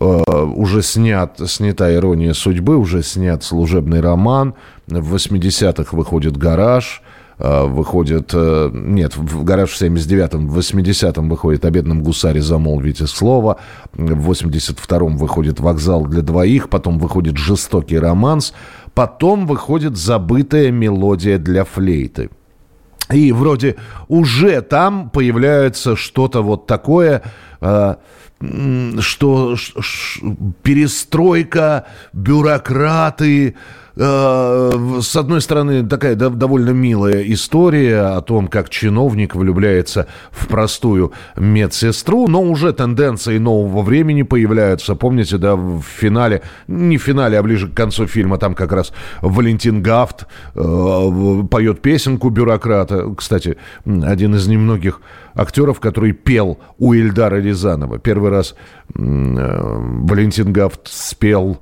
Э, 0.00 0.22
уже 0.54 0.82
снят, 0.82 1.40
снята 1.46 1.92
«Ирония 1.94 2.32
судьбы», 2.32 2.76
уже 2.76 3.02
снят 3.02 3.42
служебный 3.42 4.00
роман. 4.00 4.54
В 4.86 5.14
80-х 5.14 5.96
выходит 5.96 6.36
«Гараж», 6.36 7.02
э, 7.38 7.64
выходит... 7.64 8.30
Э, 8.32 8.70
нет, 8.72 9.16
в 9.16 9.42
«Гараж» 9.44 9.70
в 9.70 9.80
79-м, 9.80 10.48
в 10.48 10.58
80-м 10.58 11.28
выходит 11.28 11.64
«О 11.64 11.70
бедном 11.70 12.02
гусаре 12.02 12.40
замолвите 12.40 13.06
слово», 13.06 13.56
в 13.92 14.30
82-м 14.30 15.16
выходит 15.16 15.58
«Вокзал 15.58 16.06
для 16.06 16.22
двоих», 16.22 16.68
потом 16.68 16.98
выходит 16.98 17.36
«Жестокий 17.36 17.98
романс», 17.98 18.52
потом 18.98 19.46
выходит 19.46 19.96
«Забытая 19.96 20.72
мелодия 20.72 21.38
для 21.38 21.64
флейты». 21.64 22.30
И 23.12 23.30
вроде 23.30 23.76
уже 24.08 24.60
там 24.60 25.10
появляется 25.10 25.94
что-то 25.94 26.42
вот 26.42 26.66
такое, 26.66 27.22
что 27.60 29.56
перестройка, 30.64 31.86
бюрократы, 32.12 33.50
э, 33.50 33.52
с 33.98 35.16
одной 35.16 35.40
стороны, 35.40 35.84
такая 35.84 36.14
довольно 36.14 36.70
милая 36.70 37.20
история 37.32 38.16
о 38.16 38.20
том, 38.20 38.46
как 38.46 38.70
чиновник 38.70 39.34
влюбляется 39.34 40.06
в 40.30 40.46
простую 40.46 41.12
медсестру, 41.36 42.28
но 42.28 42.40
уже 42.40 42.72
тенденции 42.72 43.38
нового 43.38 43.82
времени 43.82 44.22
появляются. 44.22 44.94
Помните, 44.94 45.36
да, 45.36 45.56
в 45.56 45.82
финале, 45.82 46.42
не 46.68 46.96
в 46.96 47.02
финале, 47.02 47.38
а 47.38 47.42
ближе 47.42 47.68
к 47.68 47.74
концу 47.74 48.06
фильма, 48.06 48.38
там 48.38 48.54
как 48.54 48.70
раз 48.70 48.92
Валентин 49.20 49.82
Гафт 49.82 50.26
э, 50.54 51.42
поет 51.50 51.82
песенку 51.82 52.30
бюрократа. 52.30 53.12
Кстати, 53.16 53.56
один 53.84 54.36
из 54.36 54.46
немногих 54.46 55.00
актеров, 55.34 55.80
который 55.80 56.12
пел 56.12 56.58
у 56.78 56.92
Ильдара 56.92 57.40
Рязанова. 57.40 57.98
Первый 57.98 58.30
раз 58.30 58.54
э, 58.94 59.00
Валентин 59.00 60.52
Гафт 60.52 60.82
спел 60.84 61.58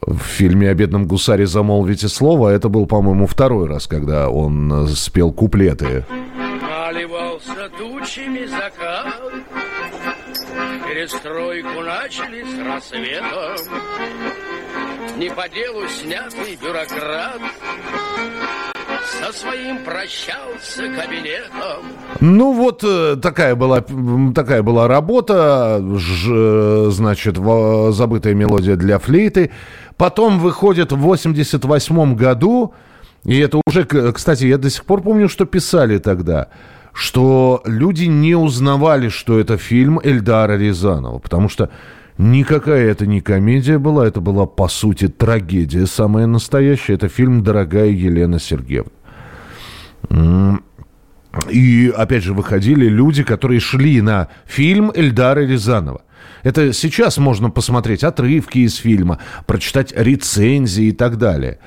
в 0.00 0.18
фильме 0.18 0.70
«О 0.70 0.74
бедном 0.74 1.06
гусаре 1.06 1.46
замолвите 1.46 2.08
слово». 2.08 2.50
Это 2.50 2.68
был, 2.68 2.86
по-моему, 2.86 3.26
второй 3.26 3.68
раз, 3.68 3.86
когда 3.86 4.28
он 4.28 4.72
э, 4.72 4.86
спел 4.88 5.32
куплеты. 5.32 6.04
Наливался 6.62 7.70
тучами 7.78 8.46
закат, 8.46 9.14
Перестройку 10.86 11.82
начали 11.82 12.42
с 12.42 12.58
рассветом, 12.66 13.74
Не 15.18 15.30
по 15.30 15.48
делу 15.48 15.86
снятый 15.88 16.56
бюрократ 16.60 17.40
со 19.10 19.32
своим 19.32 19.78
прощался 19.84 20.82
кабинетом. 20.82 21.84
Ну 22.20 22.52
вот 22.52 22.84
э, 22.84 23.16
такая 23.20 23.54
была, 23.54 23.84
такая 24.34 24.62
была 24.62 24.88
работа, 24.88 25.82
ж, 25.96 26.90
значит, 26.90 27.36
забытая 27.36 28.34
мелодия 28.34 28.76
для 28.76 28.98
флейты. 28.98 29.50
Потом 29.96 30.38
выходит 30.38 30.92
в 30.92 30.98
88 30.98 32.14
году, 32.14 32.74
и 33.24 33.38
это 33.38 33.60
уже, 33.66 33.84
кстати, 33.84 34.44
я 34.44 34.58
до 34.58 34.70
сих 34.70 34.84
пор 34.84 35.02
помню, 35.02 35.28
что 35.28 35.44
писали 35.44 35.98
тогда, 35.98 36.48
что 36.92 37.62
люди 37.64 38.04
не 38.04 38.34
узнавали, 38.34 39.08
что 39.08 39.38
это 39.38 39.58
фильм 39.58 40.00
Эльдара 40.02 40.56
Рязанова, 40.56 41.18
потому 41.18 41.48
что 41.48 41.70
Никакая 42.22 42.90
это 42.90 43.06
не 43.06 43.22
комедия 43.22 43.78
была, 43.78 44.06
это 44.06 44.20
была, 44.20 44.44
по 44.44 44.68
сути, 44.68 45.08
трагедия 45.08 45.86
самая 45.86 46.26
настоящая. 46.26 46.92
Это 46.92 47.08
фильм 47.08 47.42
«Дорогая 47.42 47.88
Елена 47.88 48.38
Сергеевна». 48.38 48.90
И, 51.48 51.92
опять 51.96 52.24
же, 52.24 52.34
выходили 52.34 52.86
люди, 52.86 53.22
которые 53.22 53.60
шли 53.60 54.00
на 54.00 54.28
фильм 54.46 54.90
Эльдара 54.94 55.40
Рязанова. 55.40 56.02
Это 56.42 56.72
сейчас 56.72 57.18
можно 57.18 57.50
посмотреть 57.50 58.02
отрывки 58.02 58.58
из 58.58 58.76
фильма, 58.76 59.18
прочитать 59.46 59.92
рецензии 59.96 60.86
и 60.86 60.92
так 60.92 61.18
далее. 61.18 61.58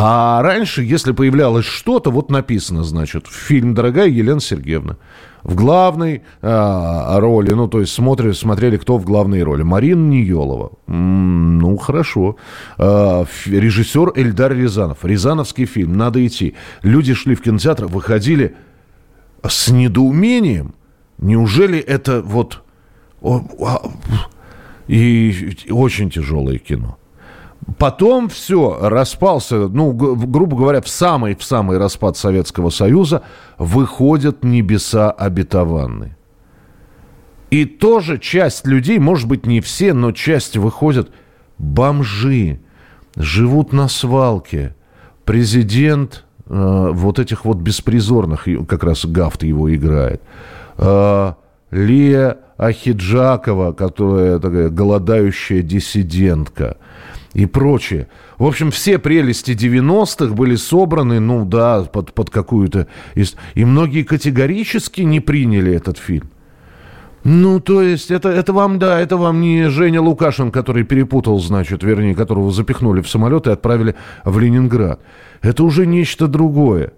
А 0.00 0.40
раньше, 0.42 0.84
если 0.84 1.10
появлялось 1.10 1.64
что-то, 1.64 2.12
вот 2.12 2.30
написано, 2.30 2.84
значит, 2.84 3.26
фильм 3.26 3.74
«Дорогая 3.74 4.06
Елена 4.06 4.38
Сергеевна». 4.38 4.96
В 5.42 5.56
главной 5.56 6.22
а, 6.40 7.18
роли, 7.18 7.50
ну, 7.50 7.66
то 7.66 7.80
есть 7.80 7.92
смотрели, 7.92 8.30
смотрели, 8.30 8.76
кто 8.76 8.96
в 8.96 9.04
главной 9.04 9.42
роли. 9.42 9.64
Марина 9.64 10.08
Ниелова. 10.08 10.70
М-м, 10.86 11.58
ну, 11.58 11.76
хорошо. 11.78 12.36
А, 12.76 13.24
режиссер 13.46 14.12
Эльдар 14.14 14.52
Рязанов. 14.52 15.04
Рязановский 15.04 15.66
фильм. 15.66 15.96
Надо 15.96 16.24
идти. 16.24 16.54
Люди 16.82 17.12
шли 17.14 17.34
в 17.34 17.42
кинотеатр, 17.42 17.86
выходили 17.86 18.54
с 19.44 19.68
недоумением. 19.68 20.76
Неужели 21.18 21.80
это 21.80 22.22
вот... 22.22 22.62
И 24.86 25.56
очень 25.70 26.08
тяжелое 26.08 26.58
кино. 26.58 26.98
Потом 27.78 28.28
все, 28.28 28.78
распался, 28.80 29.68
ну, 29.68 29.92
грубо 29.92 30.56
говоря, 30.56 30.80
в 30.80 30.88
самый, 30.88 31.34
в 31.34 31.44
самый 31.44 31.78
распад 31.78 32.16
Советского 32.16 32.70
Союза 32.70 33.22
выходят 33.58 34.42
небеса 34.42 35.10
обетованные. 35.10 36.16
И 37.50 37.64
тоже 37.64 38.18
часть 38.18 38.66
людей, 38.66 38.98
может 38.98 39.28
быть, 39.28 39.46
не 39.46 39.60
все, 39.60 39.92
но 39.92 40.12
часть 40.12 40.56
выходят 40.56 41.10
бомжи, 41.58 42.60
живут 43.16 43.72
на 43.72 43.88
свалке. 43.88 44.74
Президент 45.24 46.24
э, 46.46 46.90
вот 46.92 47.18
этих 47.18 47.44
вот 47.44 47.58
беспризорных, 47.58 48.46
как 48.68 48.84
раз 48.84 49.04
Гафт 49.04 49.42
его 49.42 49.74
играет. 49.74 50.22
Э, 50.76 51.34
Лия 51.70 52.38
Ахиджакова, 52.56 53.72
которая 53.72 54.38
такая 54.38 54.68
голодающая 54.68 55.62
диссидентка 55.62 56.76
и 57.34 57.46
прочее. 57.46 58.08
В 58.38 58.46
общем, 58.46 58.70
все 58.70 58.98
прелести 58.98 59.52
90-х 59.52 60.34
были 60.34 60.56
собраны, 60.56 61.20
ну 61.20 61.44
да, 61.44 61.82
под, 61.82 62.12
под 62.14 62.30
какую-то... 62.30 62.86
И 63.54 63.64
многие 63.64 64.02
категорически 64.02 65.02
не 65.02 65.20
приняли 65.20 65.72
этот 65.72 65.98
фильм. 65.98 66.30
Ну, 67.24 67.60
то 67.60 67.82
есть, 67.82 68.10
это, 68.10 68.28
это 68.28 68.52
вам, 68.52 68.78
да, 68.78 69.00
это 69.00 69.16
вам 69.16 69.40
не 69.40 69.68
Женя 69.68 70.00
Лукашин, 70.00 70.50
который 70.50 70.84
перепутал, 70.84 71.38
значит, 71.40 71.82
вернее, 71.82 72.14
которого 72.14 72.50
запихнули 72.52 73.02
в 73.02 73.08
самолет 73.08 73.46
и 73.46 73.50
отправили 73.50 73.96
в 74.24 74.38
Ленинград. 74.38 75.00
Это 75.42 75.64
уже 75.64 75.84
нечто 75.86 76.28
другое. 76.28 76.92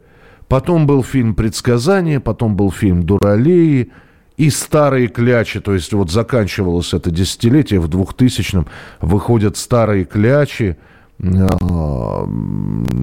Потом 0.47 0.87
был 0.87 1.03
фильм 1.03 1.35
«Предсказание», 1.35 2.21
потом 2.21 2.55
был 2.55 2.71
фильм 2.71 3.03
«Дуралеи», 3.03 3.93
и 4.41 4.49
старые 4.49 5.09
клячи, 5.09 5.61
то 5.61 5.75
есть 5.75 5.93
вот 5.93 6.11
заканчивалось 6.11 6.95
это 6.95 7.11
десятилетие, 7.11 7.79
в 7.79 7.91
2000-м 7.91 8.67
выходят 9.03 9.59
старые 9.59 10.07
клячи, 10.07 10.79
а, 11.23 12.27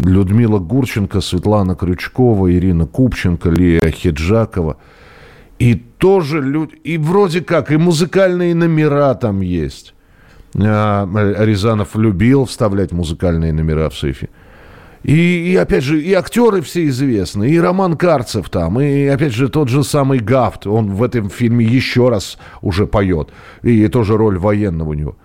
Людмила 0.03 0.57
Гурченко, 0.57 1.21
Светлана 1.21 1.75
Крючкова, 1.75 2.51
Ирина 2.51 2.87
Купченко, 2.87 3.51
Лия 3.51 3.91
Хиджакова. 3.91 4.77
И 5.59 5.75
тоже 5.75 6.41
люди, 6.41 6.73
и 6.83 6.97
вроде 6.97 7.41
как, 7.41 7.71
и 7.71 7.77
музыкальные 7.77 8.55
номера 8.55 9.13
там 9.13 9.41
есть. 9.41 9.93
А, 10.55 11.07
Рязанов 11.45 11.95
любил 11.95 12.45
вставлять 12.45 12.91
музыкальные 12.91 13.53
номера 13.53 13.89
в 13.89 13.95
сейфе. 13.95 14.29
И, 15.07 15.53
и 15.53 15.55
опять 15.55 15.85
же, 15.85 16.01
и 16.01 16.13
актеры 16.13 16.61
все 16.61 16.85
известны, 16.87 17.49
и 17.49 17.57
Роман 17.57 17.95
Карцев 17.95 18.49
там, 18.49 18.81
и 18.81 19.05
опять 19.05 19.33
же 19.33 19.47
тот 19.47 19.69
же 19.69 19.85
самый 19.85 20.19
Гафт, 20.19 20.67
он 20.67 20.91
в 20.91 21.01
этом 21.01 21.29
фильме 21.29 21.65
еще 21.65 22.09
раз 22.09 22.37
уже 22.61 22.87
поет, 22.87 23.29
и 23.63 23.87
тоже 23.87 24.17
роль 24.17 24.37
военного 24.37 24.89
у 24.89 24.93
него. 24.93 25.15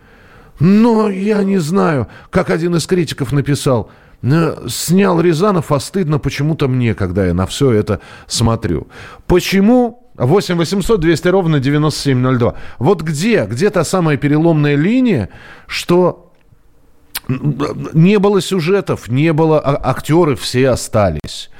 Но 0.60 1.10
я 1.10 1.42
не 1.42 1.58
знаю, 1.58 2.06
как 2.30 2.50
один 2.50 2.76
из 2.76 2.86
критиков 2.86 3.32
написал, 3.32 3.90
«Э, 4.22 4.68
снял 4.68 5.20
Рязанов, 5.20 5.72
а 5.72 5.80
стыдно 5.80 6.20
почему-то 6.20 6.68
мне, 6.68 6.94
когда 6.94 7.26
я 7.26 7.34
на 7.34 7.46
все 7.46 7.72
это 7.72 7.98
смотрю. 8.28 8.86
Почему? 9.26 10.08
8 10.14 10.54
800 10.58 11.00
200 11.00 11.26
ровно 11.26 11.58
9702. 11.58 12.54
Вот 12.78 13.02
где, 13.02 13.46
где 13.46 13.68
та 13.70 13.82
самая 13.82 14.16
переломная 14.16 14.76
линия, 14.76 15.30
что 15.66 16.31
не 17.28 18.18
было 18.18 18.40
сюжетов, 18.40 19.08
не 19.08 19.32
было 19.32 19.60
а- 19.60 19.90
актеры, 19.90 20.36
все 20.36 20.70
остались. 20.70 21.50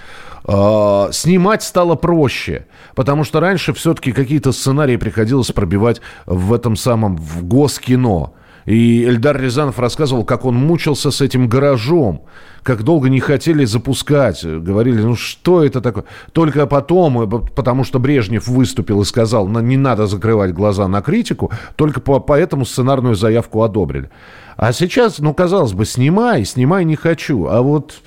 А, 0.45 1.09
Снимать 1.13 1.63
стало 1.63 1.95
проще, 1.95 2.67
потому 2.95 3.25
что 3.25 3.41
раньше 3.41 3.73
все-таки 3.73 4.13
какие-то 4.13 4.53
сценарии 4.53 4.97
приходилось 4.97 5.53
пробивать 5.53 6.01
в 6.27 6.53
этом 6.53 6.77
самом 6.77 7.17
в 7.17 7.45
госкино. 7.45 8.33
И 8.65 9.03
Эльдар 9.05 9.41
Рязанов 9.41 9.81
рассказывал, 9.81 10.25
как 10.25 10.45
он 10.45 10.55
мучился 10.55 11.11
с 11.11 11.21
этим 11.21 11.49
гаражом, 11.49 12.23
как 12.63 12.85
долго 12.85 13.09
не 13.09 13.19
хотели 13.19 13.65
запускать. 13.65 14.45
Говорили, 14.45 15.03
ну 15.03 15.17
что 15.17 15.65
это 15.65 15.81
такое? 15.81 16.05
Только 16.33 16.67
потом, 16.67 17.23
э, 17.23 17.27
потому 17.57 17.83
что 17.83 17.99
Брежнев 17.99 18.47
выступил 18.47 19.03
и 19.03 19.05
сказал, 19.05 19.49
«На- 19.49 19.59
не 19.59 19.77
надо 19.77 20.07
закрывать 20.07 20.53
глаза 20.55 20.87
на 20.87 21.03
критику, 21.03 21.51
только 21.75 22.01
по, 22.01 22.21
поэтому 22.21 22.65
сценарную 22.65 23.17
заявку 23.17 23.63
одобрили. 23.63 24.11
А 24.57 24.73
сейчас, 24.73 25.19
ну, 25.19 25.35
казалось 25.35 25.73
бы, 25.73 25.85
снимай, 25.85 26.45
снимай 26.45 26.85
не 26.85 26.97
хочу. 26.97 27.47
А 27.47 27.63
вот... 27.63 28.03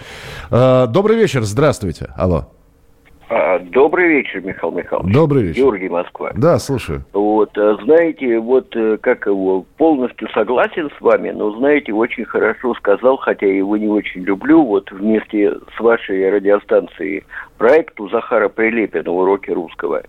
э, 0.51 0.87
добрый 0.87 1.17
вечер, 1.17 1.43
здравствуйте. 1.43 2.09
Алло. 2.15 2.45
А, 3.27 3.59
Добрый 3.59 4.07
вечер, 4.09 4.41
Михаил 4.41 4.71
Михайлович. 4.71 5.13
Добрый 5.13 5.43
вечер. 5.43 5.61
Георгий 5.61 5.89
Москва. 5.89 6.31
Да, 6.35 6.59
слушаю. 6.59 7.03
Вот, 7.13 7.57
э, 7.57 7.77
знаете, 7.83 8.39
вот 8.39 8.75
э, 8.75 8.97
как 9.01 9.25
его, 9.25 9.65
полностью 9.77 10.29
согласен 10.29 10.89
с 10.97 11.01
вами, 11.01 11.31
но, 11.31 11.51
знаете, 11.57 11.91
очень 11.93 12.25
хорошо 12.25 12.75
сказал, 12.75 13.17
хотя 13.17 13.47
я 13.47 13.57
его 13.57 13.77
не 13.77 13.87
очень 13.87 14.21
люблю, 14.21 14.63
вот 14.63 14.91
вместе 14.91 15.53
с 15.75 15.79
вашей 15.79 16.29
радиостанцией 16.29 17.23
проект 17.57 17.99
у 17.99 18.09
Захара 18.09 18.49
Прилепина 18.49 19.11
«Уроки 19.11 19.49
русского». 19.51 20.03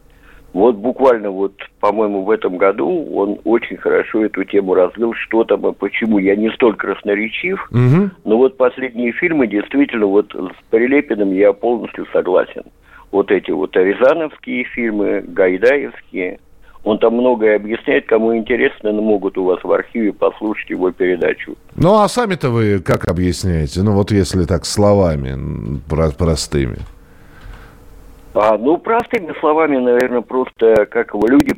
Вот 0.57 0.77
буквально 0.77 1.29
вот, 1.29 1.53
по-моему, 1.81 2.23
в 2.23 2.31
этом 2.31 2.57
году 2.57 2.89
он 3.15 3.39
очень 3.45 3.77
хорошо 3.77 4.25
эту 4.25 4.43
тему 4.45 4.73
развил, 4.73 5.13
что 5.13 5.45
там 5.45 5.67
и 5.67 5.75
почему. 5.75 6.19
Я 6.19 6.35
не 6.35 6.51
столь 6.53 6.77
красноречив, 6.77 7.69
Мгм. 7.71 8.13
но 8.25 8.39
вот 8.39 8.57
последние 8.57 9.13
фильмы 9.13 9.49
действительно 9.49 10.07
вот 10.07 10.35
с 10.35 10.71
Прилепиным 10.71 11.31
я 11.35 11.53
полностью 11.53 12.07
согласен. 12.11 12.63
Вот 13.13 13.31
эти 13.31 13.51
вот 13.51 13.77
Рязановские 13.77 14.65
фильмы, 14.65 15.23
Гайдаевские. 15.29 16.41
Он 16.85 16.99
там 17.01 17.17
многое 17.17 17.57
объясняет, 17.57 18.07
кому 18.07 18.35
интересно, 18.35 18.93
но 18.93 19.03
могут 19.03 19.37
у 19.37 19.45
вас 19.45 19.63
в 19.63 19.71
архиве 19.71 20.15
послушать 20.15 20.71
его 20.71 20.91
передачу. 20.91 21.55
Ну, 21.75 21.97
а 21.99 22.09
сами-то 22.09 22.49
вы 22.49 22.79
как 22.79 23.09
объясняете? 23.09 23.83
Ну, 23.83 23.93
вот 23.93 24.11
если 24.11 24.45
так 24.45 24.65
словами, 24.65 25.37
простыми. 26.17 26.79
А, 28.39 28.59
ну, 28.59 28.77
простыми 28.77 29.33
словами, 29.41 29.79
наверное, 29.79 30.21
просто 30.21 30.85
как 30.91 31.15
его 31.15 31.27
люди 31.27 31.55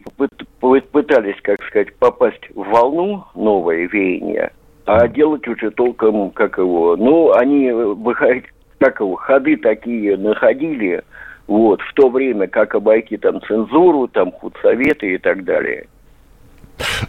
пытались, 0.60 1.34
как 1.42 1.60
сказать, 1.64 1.92
попасть 1.96 2.48
в 2.54 2.70
волну 2.70 3.24
новое 3.34 3.88
веяние, 3.88 4.52
а 4.86 5.08
делать 5.08 5.48
уже 5.48 5.72
толком, 5.72 6.30
как 6.30 6.56
его, 6.56 6.94
ну, 6.94 7.32
они, 7.32 7.72
выходить, 7.72 8.44
как 8.78 9.00
его, 9.00 9.16
ходы 9.16 9.56
такие 9.56 10.16
находили, 10.16 11.02
вот, 11.48 11.80
в 11.80 11.94
то 11.94 12.10
время, 12.10 12.46
как 12.46 12.76
обойти 12.76 13.16
там 13.16 13.42
цензуру, 13.42 14.06
там 14.06 14.30
худсоветы 14.30 15.14
и 15.14 15.18
так 15.18 15.42
далее. 15.42 15.88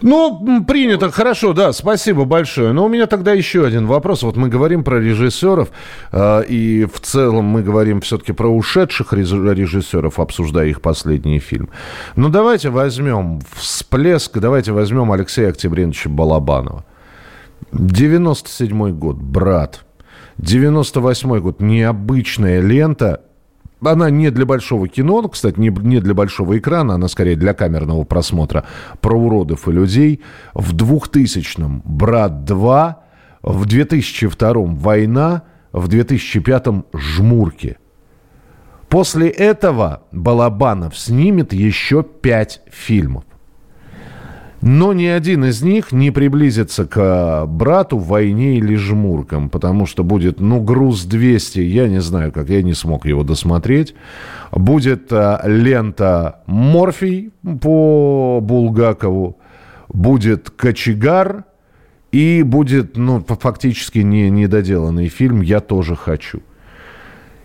Ну, 0.01 0.63
принято, 0.67 1.11
хорошо, 1.11 1.53
да, 1.53 1.73
спасибо 1.73 2.25
большое. 2.25 2.71
Но 2.73 2.85
у 2.85 2.89
меня 2.89 3.05
тогда 3.07 3.33
еще 3.33 3.65
один 3.65 3.87
вопрос. 3.87 4.23
Вот 4.23 4.35
мы 4.35 4.49
говорим 4.49 4.83
про 4.83 4.99
режиссеров, 4.99 5.69
э, 6.11 6.43
и 6.47 6.85
в 6.85 6.99
целом 6.99 7.45
мы 7.45 7.61
говорим 7.61 8.01
все-таки 8.01 8.33
про 8.33 8.47
ушедших 8.49 9.13
реж- 9.13 9.31
режиссеров, 9.55 10.19
обсуждая 10.19 10.67
их 10.67 10.81
последний 10.81 11.39
фильм. 11.39 11.69
Ну, 12.15 12.29
давайте 12.29 12.69
возьмем 12.69 13.41
всплеск, 13.55 14.37
давайте 14.37 14.71
возьмем 14.71 15.11
Алексея 15.11 15.49
Октябриновича 15.49 16.09
Балабанова. 16.09 16.85
97 17.71 18.91
год, 18.91 19.17
брат. 19.17 19.83
98 20.37 21.39
год, 21.39 21.61
необычная 21.61 22.61
лента. 22.61 23.21
Она 23.81 24.09
не 24.09 24.29
для 24.29 24.45
большого 24.45 24.87
кино, 24.87 25.27
кстати, 25.29 25.59
не, 25.59 25.69
не 25.69 25.99
для 25.99 26.13
большого 26.13 26.57
экрана, 26.57 26.95
она 26.95 27.07
скорее 27.07 27.35
для 27.35 27.53
камерного 27.53 28.03
просмотра 28.03 28.65
про 28.99 29.17
уродов 29.17 29.67
и 29.67 29.71
людей. 29.71 30.21
В 30.53 30.75
2000-м 30.75 31.81
«Брат 31.85 32.31
2», 32.49 32.95
в 33.41 33.65
2002-м 33.65 34.75
«Война», 34.75 35.43
в 35.71 35.87
2005-м 35.87 36.85
«Жмурки». 36.93 37.77
После 38.89 39.29
этого 39.29 40.03
Балабанов 40.11 40.97
снимет 40.97 41.53
еще 41.53 42.03
пять 42.03 42.61
фильмов. 42.71 43.23
Но 44.61 44.91
ни 44.91 45.05
один 45.05 45.45
из 45.45 45.61
них 45.61 45.93
не 45.93 46.11
приблизится 46.11 46.85
к 46.85 46.97
э, 46.97 47.45
брату 47.45 47.97
в 47.97 48.07
войне 48.07 48.57
или 48.57 48.75
жмуркам, 48.75 49.49
потому 49.49 49.85
что 49.85 50.03
будет, 50.03 50.41
ну, 50.41 50.59
груз 50.61 51.05
200, 51.05 51.59
я 51.59 51.87
не 51.87 52.01
знаю, 52.01 52.33
как 52.33 52.49
я 52.49 52.61
не 52.61 52.73
смог 52.73 53.05
его 53.05 53.23
досмотреть. 53.23 53.95
Будет 54.51 55.11
э, 55.11 55.39
лента 55.45 56.41
Морфий 56.45 57.31
по 57.61 58.39
Булгакову, 58.41 59.37
будет 59.87 60.49
Кочегар 60.49 61.45
и 62.11 62.43
будет, 62.43 62.97
ну, 62.97 63.23
фактически 63.25 63.99
не, 63.99 64.29
недоделанный 64.29 65.07
фильм 65.07 65.41
«Я 65.41 65.61
тоже 65.61 65.95
хочу». 65.95 66.41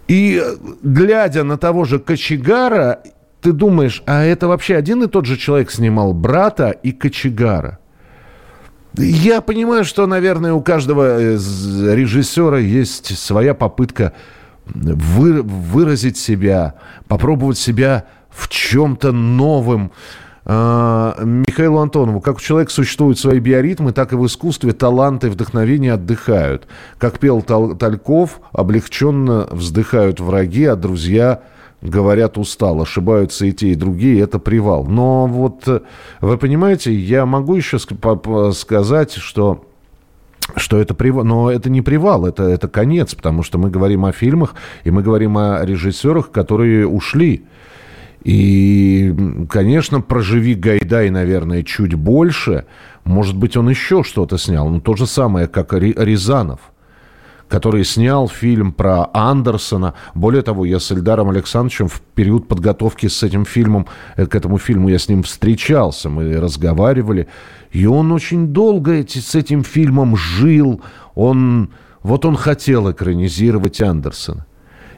И 0.09 0.41
э, 0.43 0.57
глядя 0.83 1.45
на 1.45 1.59
того 1.59 1.85
же 1.85 2.01
Кочегара, 2.01 3.03
ты 3.45 3.53
думаешь, 3.53 4.03
а 4.07 4.25
это 4.25 4.49
вообще 4.49 4.75
один 4.75 5.03
и 5.03 5.07
тот 5.07 5.27
же 5.27 5.37
человек 5.37 5.71
снимал 5.71 6.15
брата 6.15 6.71
и 6.71 6.93
Кочегара? 6.93 7.79
Я 8.97 9.43
понимаю, 9.43 9.85
что, 9.85 10.07
наверное, 10.07 10.55
у 10.55 10.63
каждого 10.63 11.19
режиссера 11.19 12.59
есть 12.59 13.19
своя 13.19 13.53
попытка 13.53 14.15
вы- 14.65 15.43
выразить 15.43 16.17
себя, 16.17 16.77
попробовать 17.07 17.59
себя 17.59 18.07
в 18.31 18.49
чем-то 18.49 19.13
новом. 19.13 19.93
А, 20.47 21.15
Михаилу 21.23 21.81
Антонову. 21.81 22.23
Как 22.23 22.37
у 22.37 22.41
человека 22.41 22.73
существуют 22.73 23.19
свои 23.19 23.41
биоритмы, 23.41 23.93
так 23.93 24.15
и 24.15 24.17
в 24.17 24.25
искусстве 24.25 24.73
таланты 24.73 25.27
и 25.27 25.31
вдохновение 25.31 25.93
отдыхают. 25.93 26.67
Как 26.97 27.19
пел 27.19 27.43
Тальков, 27.43 28.41
облегченно 28.53 29.49
вздыхают 29.51 30.21
враги, 30.21 30.65
а 30.65 30.77
друзья 30.77 31.43
говорят 31.85 32.39
устал. 32.39 32.83
Ошибаются 32.83 33.47
и 33.47 33.53
те, 33.53 33.69
и 33.69 33.75
другие, 33.75 34.21
это 34.21 34.39
привал. 34.39 34.85
Но 34.85 35.27
вот 35.27 35.69
э, 35.69 35.81
вы 36.21 36.39
понимаете, 36.39 36.93
я 36.93 37.27
могу 37.27 37.55
еще 37.55 37.79
сказать, 37.79 39.13
что 39.13 39.65
что 40.57 40.79
это 40.79 40.93
привал, 40.93 41.25
но 41.25 41.51
это 41.51 41.71
не 41.71 41.81
привал, 41.81 42.27
это, 42.27 42.43
это 42.43 42.69
конец, 42.69 43.15
потому 43.15 43.43
что 43.43 43.57
мы 43.57 43.71
говорим 43.71 44.05
о 44.05 44.13
фильмах, 44.13 44.55
и 44.85 44.91
мы 44.91 45.03
говорим 45.03 45.39
о 45.39 45.65
режиссерах, 45.65 46.31
которые 46.31 46.87
ушли. 46.87 47.45
И, 48.25 49.15
конечно, 49.49 50.03
проживи 50.03 50.55
Гайдай, 50.55 51.09
наверное, 51.09 51.63
чуть 51.63 51.95
больше, 51.95 52.67
может 53.05 53.37
быть, 53.37 53.57
он 53.57 53.71
еще 53.71 54.03
что-то 54.03 54.37
снял. 54.37 54.69
Ну, 54.69 54.81
то 54.81 54.97
же 54.97 55.07
самое, 55.07 55.47
как 55.47 55.73
Рязанов– 55.73 56.61
который 57.55 57.85
снял 57.85 58.29
фильм 58.29 58.73
про 58.73 59.09
Андерсона. 59.13 59.95
Более 60.13 60.43
того, 60.43 60.65
я 60.65 60.81
с 60.81 60.91
Эльдаром 60.91 61.31
Александровичем 61.31 61.87
в 61.87 62.01
период 62.01 62.49
подготовки 62.49 63.07
с 63.07 63.23
этим 63.23 63.45
фильмом, 63.45 63.87
э, 64.17 64.27
к 64.27 64.35
этому 64.35 64.59
фильму 64.59 64.89
я 64.89 64.99
с 64.99 65.09
ним 65.09 65.23
встречался, 65.23 66.09
мы 66.09 66.41
разговаривали. 66.41 67.29
И 67.71 67.87
он 67.87 68.11
очень 68.11 68.49
долго 68.49 68.95
эти, 68.95 69.19
с 69.19 69.37
этим 69.37 69.63
фильмом 69.63 70.17
жил. 70.17 70.81
Он, 71.15 71.69
вот 72.03 72.25
он 72.25 72.35
хотел 72.35 72.91
экранизировать 72.91 73.81
Андерсона. 73.81 74.47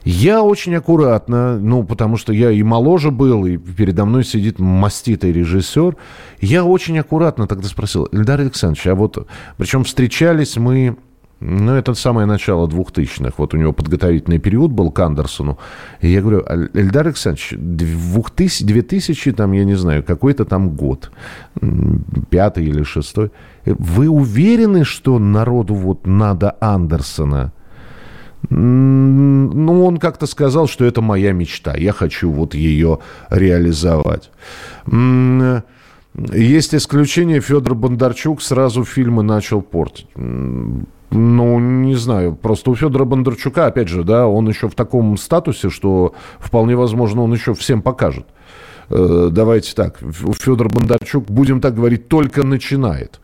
Я 0.02 0.42
очень 0.42 0.74
аккуратно, 0.76 1.58
ну, 1.58 1.84
потому 1.84 2.16
что 2.16 2.32
я 2.32 2.50
и 2.50 2.62
моложе 2.62 3.10
был, 3.10 3.44
и 3.44 3.58
передо 3.58 4.06
мной 4.06 4.24
сидит 4.24 4.58
маститый 4.58 5.30
режиссер. 5.30 5.94
Я 6.40 6.64
очень 6.64 6.98
аккуратно 6.98 7.46
тогда 7.46 7.68
спросил, 7.68 8.08
Эльдар 8.12 8.40
Александрович, 8.40 8.86
а 8.86 8.94
вот, 8.94 9.26
причем 9.58 9.84
встречались 9.84 10.56
мы 10.56 10.96
ну, 11.40 11.74
это 11.74 11.92
самое 11.94 12.26
начало 12.26 12.66
двухтысячных. 12.66 13.38
Вот 13.38 13.52
у 13.52 13.58
него 13.58 13.72
подготовительный 13.72 14.38
период 14.38 14.72
был 14.72 14.90
к 14.90 14.98
Андерсону. 15.00 15.58
И 16.00 16.08
я 16.08 16.22
говорю, 16.22 16.44
Эльдар 16.72 17.06
Александрович, 17.06 17.52
2000, 17.56 18.64
2000 18.64 19.32
там, 19.32 19.52
я 19.52 19.64
не 19.64 19.74
знаю, 19.74 20.02
какой-то 20.02 20.46
там 20.46 20.70
год, 20.70 21.10
пятый 22.30 22.64
или 22.64 22.82
шестой. 22.84 23.30
Вы 23.66 24.08
уверены, 24.08 24.84
что 24.84 25.18
народу 25.18 25.74
вот 25.74 26.06
надо 26.06 26.56
Андерсона? 26.60 27.52
Ну, 28.48 29.84
он 29.84 29.98
как-то 29.98 30.26
сказал, 30.26 30.68
что 30.68 30.84
это 30.84 31.02
моя 31.02 31.32
мечта. 31.32 31.76
Я 31.76 31.92
хочу 31.92 32.30
вот 32.30 32.54
ее 32.54 33.00
реализовать. 33.28 34.30
Есть 36.32 36.74
исключение. 36.74 37.40
Федор 37.40 37.74
Бондарчук 37.74 38.40
сразу 38.40 38.84
фильмы 38.84 39.22
начал 39.22 39.60
портить. 39.60 40.06
Ну, 41.10 41.58
не 41.60 41.94
знаю. 41.94 42.34
Просто 42.34 42.70
у 42.70 42.74
Федора 42.74 43.04
Бондарчука, 43.04 43.66
опять 43.66 43.88
же, 43.88 44.02
да, 44.02 44.26
он 44.26 44.48
еще 44.48 44.68
в 44.68 44.74
таком 44.74 45.16
статусе, 45.16 45.70
что 45.70 46.14
вполне 46.38 46.76
возможно, 46.76 47.22
он 47.22 47.32
еще 47.32 47.54
всем 47.54 47.82
покажет. 47.82 48.26
Э, 48.90 49.28
давайте 49.30 49.74
так. 49.74 49.98
Федор 49.98 50.68
Бондарчук, 50.68 51.26
будем 51.26 51.60
так 51.60 51.74
говорить, 51.74 52.08
только 52.08 52.44
начинает. 52.44 53.20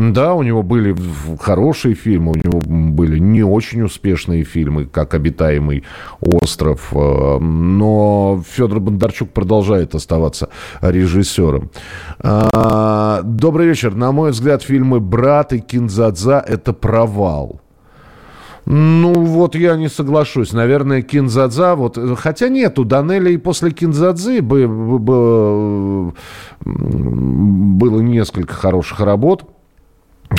Да, 0.00 0.32
у 0.32 0.42
него 0.42 0.62
были 0.62 0.96
хорошие 1.40 1.94
фильмы, 1.94 2.32
у 2.32 2.34
него 2.34 2.58
были 2.64 3.18
не 3.18 3.42
очень 3.42 3.82
успешные 3.82 4.44
фильмы, 4.44 4.86
как 4.86 5.12
«Обитаемый 5.12 5.84
остров», 6.22 6.88
э, 6.94 7.38
но 7.38 8.42
Федор 8.48 8.80
Бондарчук 8.80 9.28
продолжает 9.28 9.94
оставаться 9.94 10.48
режиссером. 10.80 11.70
А, 12.18 13.20
добрый 13.24 13.66
вечер. 13.66 13.94
На 13.94 14.10
мой 14.10 14.30
взгляд, 14.30 14.62
фильмы 14.62 15.00
«Брат» 15.00 15.52
и 15.52 15.58
«Кинзадза»— 15.58 16.42
это 16.48 16.72
провал. 16.72 17.60
Ну, 18.64 19.12
вот 19.12 19.54
я 19.54 19.76
не 19.76 19.88
соглашусь. 19.88 20.54
Наверное, 20.54 21.02
Кинзадза, 21.02 21.74
вот, 21.74 21.98
хотя 22.16 22.48
нет, 22.48 22.78
у 22.78 22.84
Данеля 22.84 23.32
и 23.32 23.36
после 23.36 23.70
Кинзадзы 23.70 24.40
бы, 24.40 24.66
бы, 24.66 24.98
бы, 24.98 26.14
было 26.64 28.00
несколько 28.00 28.54
хороших 28.54 29.00
работ. 29.00 29.44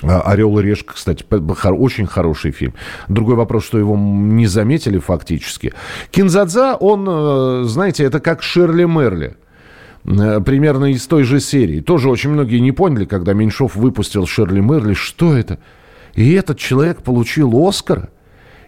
А, 0.03 0.21
«Орел 0.21 0.57
и 0.59 0.63
решка», 0.63 0.93
кстати, 0.93 1.25
очень 1.29 2.07
хороший 2.07 2.51
фильм. 2.51 2.73
Другой 3.07 3.35
вопрос, 3.35 3.65
что 3.65 3.77
его 3.77 3.97
не 3.97 4.47
заметили 4.47 4.97
фактически. 4.99 5.73
Кинзадза, 6.11 6.75
он, 6.75 7.05
э, 7.07 7.63
знаете, 7.65 8.03
это 8.03 8.19
как 8.19 8.41
Шерли 8.41 8.85
Мерли 8.85 9.35
э, 10.05 10.39
примерно 10.41 10.91
из 10.91 11.05
той 11.07 11.23
же 11.23 11.39
серии. 11.39 11.81
Тоже 11.81 12.09
очень 12.09 12.29
многие 12.29 12.59
не 12.59 12.71
поняли, 12.71 13.05
когда 13.05 13.33
Меньшов 13.33 13.75
выпустил 13.75 14.25
Шерли 14.25 14.61
Мерли, 14.61 14.93
что 14.93 15.35
это? 15.35 15.59
И 16.13 16.33
этот 16.33 16.57
человек 16.57 17.03
получил 17.03 17.53
Оскара? 17.67 18.09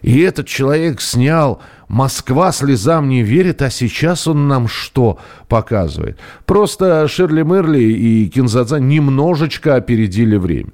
И 0.04 0.20
этот 0.20 0.46
человек 0.46 1.00
снял 1.00 1.62
«Москва 1.88 2.52
слезам 2.52 3.08
не 3.08 3.22
верит», 3.22 3.62
а 3.62 3.70
сейчас 3.70 4.26
он 4.26 4.48
нам 4.48 4.68
что 4.68 5.18
показывает? 5.48 6.18
Просто 6.44 7.08
Шерли 7.08 7.42
Мерли 7.42 7.82
и 7.82 8.28
Кинзадза 8.28 8.80
немножечко 8.80 9.76
опередили 9.76 10.36
время. 10.36 10.72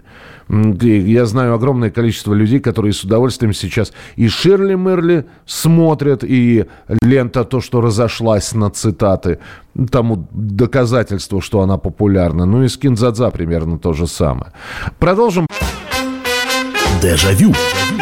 Я 0.48 1.26
знаю 1.26 1.54
огромное 1.54 1.90
количество 1.90 2.34
людей, 2.34 2.58
которые 2.58 2.92
с 2.92 3.04
удовольствием 3.04 3.52
сейчас 3.52 3.92
и 4.16 4.26
Ширли 4.26 4.74
Мерли 4.74 5.26
смотрят, 5.46 6.24
и 6.24 6.64
лента 7.00 7.44
то, 7.44 7.60
что 7.60 7.80
разошлась 7.80 8.52
на 8.52 8.68
цитаты, 8.70 9.38
тому 9.92 10.26
доказательство, 10.32 11.40
что 11.40 11.60
она 11.60 11.78
популярна. 11.78 12.46
Ну 12.46 12.64
и 12.64 12.68
с 12.68 12.76
Кинзадза 12.76 13.30
примерно 13.30 13.78
то 13.78 13.92
же 13.92 14.08
самое. 14.08 14.52
Продолжим. 14.98 15.46
Дежавю. 17.00 17.50
Дежавю. 17.52 17.99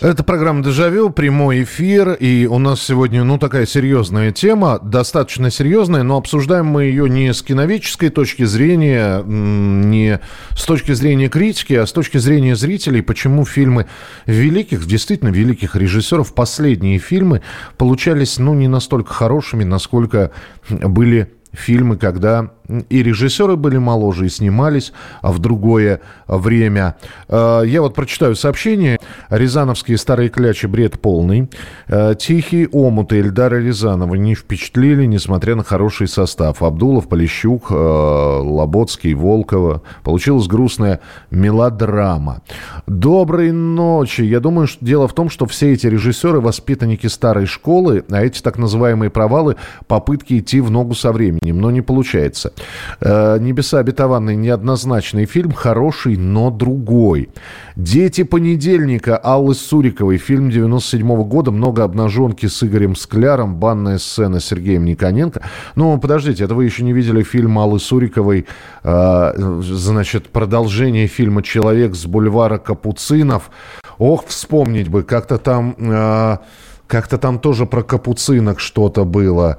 Это 0.00 0.22
программа 0.22 0.62
«Дежавю», 0.62 1.08
прямой 1.08 1.62
эфир, 1.62 2.12
и 2.12 2.46
у 2.46 2.58
нас 2.58 2.82
сегодня, 2.82 3.24
ну, 3.24 3.38
такая 3.38 3.64
серьезная 3.64 4.32
тема, 4.32 4.78
достаточно 4.82 5.50
серьезная, 5.50 6.02
но 6.02 6.18
обсуждаем 6.18 6.66
мы 6.66 6.84
ее 6.84 7.08
не 7.08 7.32
с 7.32 7.42
киноведческой 7.42 8.10
точки 8.10 8.42
зрения, 8.42 9.22
не 9.24 10.20
с 10.50 10.64
точки 10.64 10.92
зрения 10.92 11.28
критики, 11.30 11.72
а 11.72 11.86
с 11.86 11.92
точки 11.92 12.18
зрения 12.18 12.54
зрителей, 12.54 13.00
почему 13.00 13.46
фильмы 13.46 13.86
великих, 14.26 14.84
действительно 14.84 15.30
великих 15.30 15.74
режиссеров, 15.74 16.34
последние 16.34 16.98
фильмы 16.98 17.40
получались, 17.78 18.38
ну, 18.38 18.52
не 18.52 18.68
настолько 18.68 19.14
хорошими, 19.14 19.64
насколько 19.64 20.32
были 20.68 21.32
фильмы, 21.54 21.96
когда 21.96 22.50
и 22.88 23.02
режиссеры 23.02 23.56
были 23.56 23.76
моложе 23.76 24.26
и 24.26 24.28
снимались 24.28 24.92
а 25.20 25.32
в 25.32 25.38
другое 25.38 26.00
время. 26.26 26.96
А, 27.28 27.62
я 27.62 27.82
вот 27.82 27.94
прочитаю 27.94 28.34
сообщение. 28.36 28.98
Рязановские 29.28 29.98
старые 29.98 30.28
клячи 30.30 30.66
бред 30.66 31.00
полный. 31.00 31.50
А, 31.88 32.14
Тихий 32.14 32.66
омут 32.72 33.12
Эльдара 33.12 33.56
Рязанова 33.56 34.14
не 34.14 34.34
впечатлили, 34.34 35.04
несмотря 35.04 35.54
на 35.54 35.64
хороший 35.64 36.08
состав. 36.08 36.62
Абдулов, 36.62 37.08
Полищук, 37.08 37.70
Лоботский, 37.70 39.14
Волкова. 39.14 39.82
Получилась 40.02 40.46
грустная 40.46 41.00
мелодрама. 41.30 42.42
Доброй 42.86 43.52
ночи. 43.52 44.22
Я 44.22 44.40
думаю, 44.40 44.66
что 44.66 44.84
дело 44.84 45.06
в 45.06 45.12
том, 45.12 45.28
что 45.28 45.46
все 45.46 45.72
эти 45.72 45.86
режиссеры 45.86 46.40
воспитанники 46.40 47.06
старой 47.06 47.46
школы, 47.46 48.04
а 48.10 48.24
эти 48.24 48.40
так 48.40 48.58
называемые 48.58 49.10
провалы 49.10 49.56
попытки 49.86 50.38
идти 50.38 50.60
в 50.60 50.70
ногу 50.70 50.94
со 50.94 51.12
временем, 51.12 51.60
но 51.60 51.70
не 51.70 51.82
получается. 51.82 52.53
Э, 53.00 53.38
«Небеса 53.40 53.78
обетованные» 53.78 54.36
неоднозначный 54.36 55.26
фильм, 55.26 55.52
хороший, 55.52 56.16
но 56.16 56.50
другой. 56.50 57.30
«Дети 57.76 58.22
понедельника» 58.22 59.16
Аллы 59.16 59.54
Суриковой, 59.54 60.18
фильм 60.18 60.50
97 60.50 61.06
-го 61.06 61.24
года, 61.24 61.50
много 61.50 61.84
обнаженки 61.84 62.46
с 62.46 62.62
Игорем 62.62 62.96
Скляром, 62.96 63.56
банная 63.56 63.98
сцена 63.98 64.40
с 64.40 64.46
Сергеем 64.46 64.84
Никоненко. 64.84 65.42
Ну, 65.74 65.98
подождите, 65.98 66.44
это 66.44 66.54
вы 66.54 66.64
еще 66.64 66.84
не 66.84 66.92
видели 66.92 67.22
фильм 67.22 67.58
Аллы 67.58 67.78
Суриковой, 67.80 68.46
э, 68.82 69.60
значит, 69.60 70.28
продолжение 70.28 71.06
фильма 71.06 71.42
«Человек 71.42 71.94
с 71.94 72.06
бульвара 72.06 72.58
Капуцинов». 72.58 73.50
Ох, 73.98 74.26
вспомнить 74.26 74.88
бы, 74.88 75.02
как-то 75.02 75.38
там... 75.38 75.74
Э, 75.78 76.38
как-то 76.86 77.18
там 77.18 77.38
тоже 77.38 77.66
про 77.66 77.82
капуцинок 77.82 78.60
что-то 78.60 79.04
было. 79.04 79.58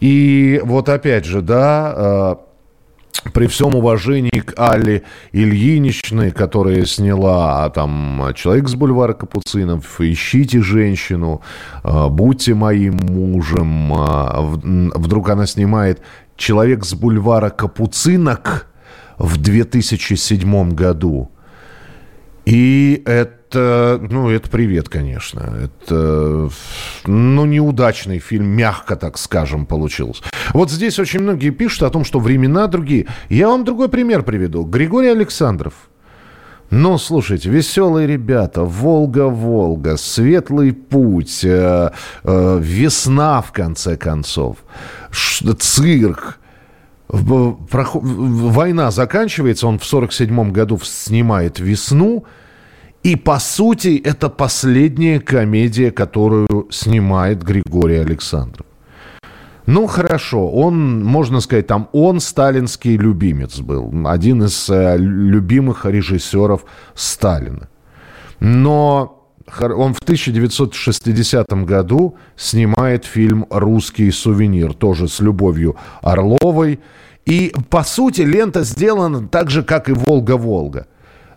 И 0.00 0.60
вот 0.64 0.88
опять 0.88 1.24
же, 1.24 1.42
да, 1.42 1.94
э, 1.96 2.34
при 3.32 3.46
всем 3.46 3.74
уважении 3.74 4.40
к 4.40 4.54
Алле 4.56 5.02
Ильиничной, 5.32 6.30
которая 6.30 6.84
сняла 6.84 7.64
а, 7.64 7.70
там 7.70 8.32
«Человек 8.34 8.68
с 8.68 8.74
бульвара 8.74 9.14
Капуцинов», 9.14 10.00
«Ищите 10.00 10.60
женщину», 10.60 11.42
э, 11.82 12.08
«Будьте 12.08 12.54
моим 12.54 12.96
мужем», 13.02 13.92
э, 13.92 14.98
вдруг 14.98 15.30
она 15.30 15.46
снимает 15.46 16.02
«Человек 16.36 16.84
с 16.84 16.94
бульвара 16.94 17.50
Капуцинок» 17.50 18.66
в 19.18 19.38
2007 19.38 20.72
году. 20.72 21.30
И 22.46 23.02
это, 23.04 23.98
ну, 24.08 24.30
это 24.30 24.48
привет, 24.48 24.88
конечно. 24.88 25.58
Это, 25.64 26.48
ну, 27.06 27.44
неудачный 27.44 28.20
фильм, 28.20 28.46
мягко 28.46 28.94
так 28.94 29.18
скажем, 29.18 29.66
получился. 29.66 30.22
Вот 30.54 30.70
здесь 30.70 30.98
очень 31.00 31.20
многие 31.20 31.50
пишут 31.50 31.82
о 31.82 31.90
том, 31.90 32.04
что 32.04 32.20
времена 32.20 32.68
другие. 32.68 33.06
Я 33.28 33.48
вам 33.48 33.64
другой 33.64 33.88
пример 33.88 34.22
приведу. 34.22 34.62
Григорий 34.62 35.08
Александров. 35.08 35.74
Ну, 36.70 36.98
слушайте, 36.98 37.48
веселые 37.50 38.06
ребята, 38.06 38.62
Волга-Волга, 38.62 39.96
Светлый 39.96 40.72
путь, 40.72 41.44
э, 41.44 41.90
э, 42.24 42.58
Весна, 42.60 43.40
в 43.40 43.52
конце 43.52 43.96
концов, 43.96 44.58
цирк. 45.12 46.38
Война 47.08 48.90
заканчивается, 48.90 49.66
он 49.66 49.78
в 49.78 49.84
47 49.84 50.52
году 50.52 50.78
снимает 50.82 51.58
«Весну», 51.58 52.24
и, 53.02 53.14
по 53.14 53.38
сути, 53.38 54.02
это 54.04 54.28
последняя 54.28 55.20
комедия, 55.20 55.92
которую 55.92 56.66
снимает 56.70 57.40
Григорий 57.44 57.98
Александров. 57.98 58.66
Ну, 59.66 59.86
хорошо, 59.86 60.48
он, 60.48 61.04
можно 61.04 61.40
сказать, 61.40 61.66
там, 61.68 61.88
он 61.92 62.18
сталинский 62.20 62.96
любимец 62.96 63.60
был, 63.60 63.92
один 64.06 64.44
из 64.44 64.68
э, 64.70 64.96
любимых 64.98 65.86
режиссеров 65.86 66.64
Сталина. 66.94 67.68
Но 68.40 69.15
он 69.60 69.94
в 69.94 70.00
1960 70.00 71.46
году 71.64 72.16
снимает 72.36 73.04
фильм 73.04 73.46
«Русский 73.50 74.10
сувенир», 74.10 74.74
тоже 74.74 75.08
с 75.08 75.20
Любовью 75.20 75.76
Орловой. 76.02 76.80
И, 77.24 77.54
по 77.70 77.84
сути, 77.84 78.22
лента 78.22 78.64
сделана 78.64 79.26
так 79.28 79.50
же, 79.50 79.62
как 79.62 79.88
и 79.88 79.92
«Волга-Волга». 79.92 80.86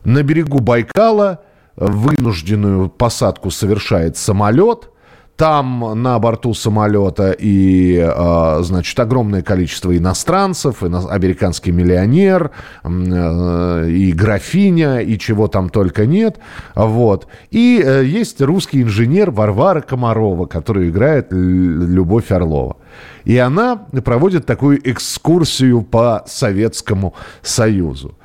На 0.04 0.24
берегу 0.24 0.60
Байкала 0.60 1.41
вынужденную 1.76 2.89
посадку 2.89 3.52
совершает 3.52 4.17
самолет– 4.17 4.89
там 5.39 5.93
на 5.95 6.19
борту 6.19 6.54
самолета 6.54 7.32
и, 7.32 7.95
э, 7.97 8.60
значит, 8.62 8.99
огромное 8.99 9.41
количество 9.41 9.97
иностранцев, 9.97 10.84
ино- 10.84 11.08
американский 11.10 11.71
миллионер, 11.71 12.52
э, 12.84 13.89
и 13.89 14.12
графиня, 14.12 14.99
и 14.99 15.17
чего 15.17 15.47
там 15.47 15.69
только 15.69 16.06
нет. 16.06 16.39
Вот. 16.75 17.28
И 17.52 17.82
э, 17.82 18.04
есть 18.04 18.41
русский 18.41 18.82
инженер 18.82 19.32
Варвара 19.32 19.80
Комарова, 19.80 20.45
которая 20.45 20.89
играет 20.89 21.28
Любовь 21.32 22.32
Орлова. 22.32 22.75
И 23.23 23.38
она 23.38 23.78
проводит 24.04 24.45
такую 24.45 24.82
экскурсию 24.91 25.84
по 25.84 26.21
Советскому 26.28 27.13
Союзу 27.41 28.18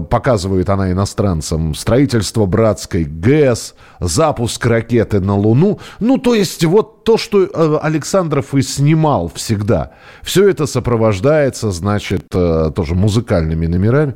показывает 0.00 0.68
она 0.70 0.92
иностранцам 0.92 1.74
строительство 1.74 2.46
братской 2.46 3.04
ГЭС, 3.04 3.74
запуск 4.00 4.64
ракеты 4.66 5.20
на 5.20 5.36
Луну. 5.36 5.80
Ну, 6.00 6.18
то 6.18 6.34
есть 6.34 6.64
вот 6.64 7.04
то, 7.04 7.16
что 7.16 7.44
э, 7.44 7.78
Александров 7.82 8.54
и 8.54 8.62
снимал 8.62 9.30
всегда. 9.34 9.92
Все 10.22 10.48
это 10.48 10.66
сопровождается, 10.66 11.70
значит, 11.70 12.26
э, 12.32 12.70
тоже 12.74 12.94
музыкальными 12.94 13.66
номерами. 13.66 14.14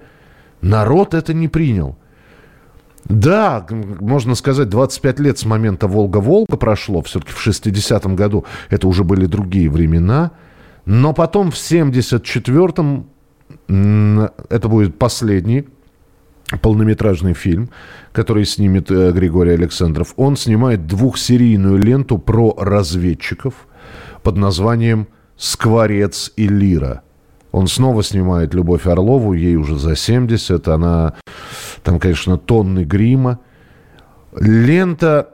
Народ 0.61 1.15
это 1.15 1.35
не 1.35 1.49
принял. 1.49 1.97
Да, 3.05 3.67
можно 3.71 4.35
сказать, 4.35 4.69
25 4.69 5.21
лет 5.21 5.39
с 5.39 5.47
момента 5.47 5.87
«Волга-Волга» 5.87 6.57
прошло. 6.57 7.01
Все-таки 7.03 7.33
в 7.33 7.47
60-м 7.47 8.17
году 8.17 8.45
это 8.69 8.87
уже 8.87 9.03
были 9.03 9.27
другие 9.27 9.71
времена. 9.71 10.33
Но 10.85 11.15
потом 11.15 11.51
в 11.51 11.55
74-м 11.55 13.09
это 13.69 14.69
будет 14.69 14.99
последний 14.99 15.67
полнометражный 16.63 17.35
фильм, 17.35 17.71
который 18.13 18.45
снимет 18.45 18.91
э, 18.91 19.13
Григорий 19.13 19.53
Александров. 19.53 20.15
Он 20.17 20.37
снимает 20.37 20.87
двухсерийную 20.87 21.79
ленту 21.79 22.19
про 22.19 22.55
разведчиков 22.57 23.55
под 24.23 24.37
названием 24.37 25.09
«Скворец 25.37 26.33
и 26.37 26.49
Лира». 26.49 27.03
Он 27.53 27.67
снова 27.67 28.03
снимает 28.03 28.55
Любовь 28.55 28.87
Орлову, 28.87 29.33
ей 29.33 29.57
уже 29.57 29.79
за 29.79 29.97
70, 29.97 30.69
она, 30.69 31.15
там, 31.83 31.99
конечно, 31.99 32.37
тонны 32.37 32.85
грима. 32.85 33.41
Лента, 34.39 35.31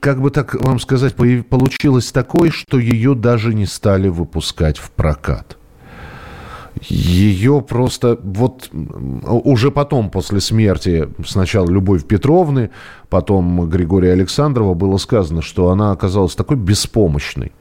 как 0.00 0.20
бы 0.20 0.30
так 0.30 0.54
вам 0.54 0.80
сказать, 0.80 1.14
получилась 1.14 2.12
такой, 2.12 2.50
что 2.50 2.78
ее 2.78 3.14
даже 3.14 3.54
не 3.54 3.66
стали 3.66 4.08
выпускать 4.08 4.78
в 4.78 4.90
прокат. 4.90 5.58
Ее 6.80 7.62
просто 7.62 8.18
вот 8.22 8.70
уже 8.72 9.70
потом, 9.70 10.10
после 10.10 10.40
смерти 10.40 11.08
сначала 11.26 11.68
Любовь 11.68 12.04
Петровны, 12.04 12.70
потом 13.08 13.68
Григория 13.68 14.12
Александрова, 14.12 14.74
было 14.74 14.96
сказано, 14.96 15.42
что 15.42 15.70
она 15.70 15.92
оказалась 15.92 16.34
такой 16.34 16.56
беспомощной. 16.56 17.52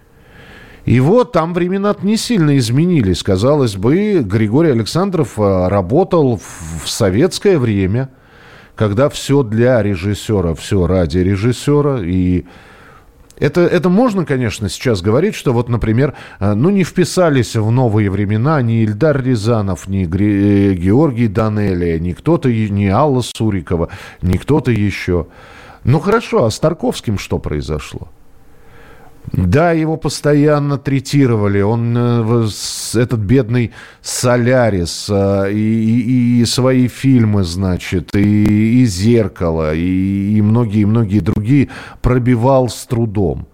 И 0.85 0.99
вот 0.99 1.33
там 1.33 1.53
времена 1.53 1.95
не 2.01 2.17
сильно 2.17 2.57
изменились. 2.57 3.21
Казалось 3.21 3.75
бы, 3.75 4.21
Григорий 4.23 4.71
Александров 4.71 5.37
э, 5.37 5.67
работал 5.67 6.37
в 6.37 6.87
советское 6.89 7.59
время, 7.59 8.09
когда 8.75 9.09
все 9.09 9.43
для 9.43 9.83
режиссера, 9.83 10.55
все 10.55 10.87
ради 10.87 11.19
режиссера. 11.19 11.99
И 12.01 12.45
это, 13.39 13.61
это 13.61 13.89
можно, 13.89 14.25
конечно, 14.25 14.69
сейчас 14.69 15.01
говорить, 15.01 15.35
что 15.35 15.53
вот, 15.53 15.69
например, 15.69 16.13
э, 16.39 16.53
ну, 16.53 16.69
не 16.69 16.83
вписались 16.83 17.55
в 17.55 17.71
новые 17.71 18.09
времена 18.09 18.61
ни 18.61 18.83
Ильдар 18.83 19.21
Рязанов, 19.21 19.87
ни 19.87 20.03
э, 20.03 20.73
Георгий 20.73 21.27
Данелия, 21.27 21.99
ни 21.99 22.13
кто-то, 22.13 22.49
ни 22.49 22.87
Алла 22.87 23.21
Сурикова, 23.21 23.89
ни 24.21 24.37
кто-то 24.37 24.71
еще. 24.71 25.27
Ну, 25.83 25.99
хорошо, 25.99 26.45
а 26.45 26.51
с 26.51 26.59
Тарковским 26.59 27.17
что 27.17 27.39
произошло? 27.39 28.09
Да, 29.31 29.73
его 29.73 29.97
постоянно 29.97 30.77
третировали. 30.77 31.61
Он, 31.61 31.95
э, 31.95 32.47
этот 32.95 33.19
бедный 33.19 33.71
Солярис, 34.01 35.07
э, 35.09 35.51
и, 35.51 36.39
и, 36.39 36.41
и 36.41 36.45
свои 36.45 36.87
фильмы, 36.87 37.43
значит, 37.43 38.15
и, 38.15 38.81
и 38.81 38.85
«Зеркало», 38.85 39.73
и 39.75 40.41
многие-многие 40.41 41.19
другие 41.19 41.69
пробивал 42.01 42.69
с 42.69 42.85
трудом. 42.85 43.47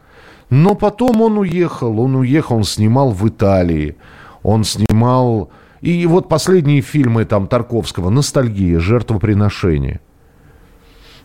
Но 0.50 0.76
потом 0.76 1.22
он 1.22 1.38
уехал, 1.40 2.00
он 2.00 2.16
уехал, 2.16 2.58
он 2.58 2.64
снимал 2.64 3.12
в 3.12 3.28
Италии, 3.28 3.98
он 4.44 4.64
снимал... 4.64 5.50
И 5.82 6.08
вот 6.08 6.30
последние 6.30 6.82
фильмы 6.82 7.26
там 7.26 7.48
Тарковского 7.48 8.10
«Ностальгия», 8.10 8.80
«Жертвоприношение». 8.80 10.00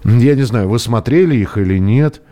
Я 0.02 0.34
не 0.34 0.42
знаю, 0.42 0.68
вы 0.68 0.78
смотрели 0.78 1.36
их 1.36 1.56
или 1.56 1.78
нет– 1.78 2.22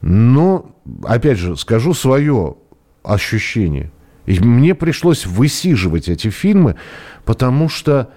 но, 0.00 0.70
опять 1.04 1.38
же, 1.38 1.56
скажу 1.56 1.94
свое 1.94 2.56
ощущение. 3.02 3.90
И 4.26 4.38
мне 4.38 4.74
пришлось 4.74 5.26
высиживать 5.26 6.08
эти 6.08 6.28
фильмы, 6.28 6.76
потому 7.24 7.68
что... 7.68 8.10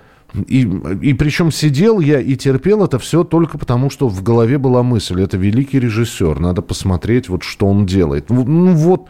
И, 0.47 0.61
и 0.61 1.13
причем 1.13 1.51
сидел 1.51 1.99
я 1.99 2.19
и 2.19 2.35
терпел 2.35 2.83
это 2.83 2.97
все 2.97 3.23
только 3.23 3.59
потому, 3.59 3.91
что 3.91 4.07
в 4.07 4.23
голове 4.23 4.57
была 4.57 4.81
мысль, 4.81 5.21
это 5.21 5.37
великий 5.37 5.79
режиссер, 5.79 6.39
надо 6.39 6.63
посмотреть, 6.63 7.29
вот 7.29 7.43
что 7.43 7.67
он 7.67 7.85
делает. 7.85 8.31
Ну 8.31 8.73
вот, 8.73 9.09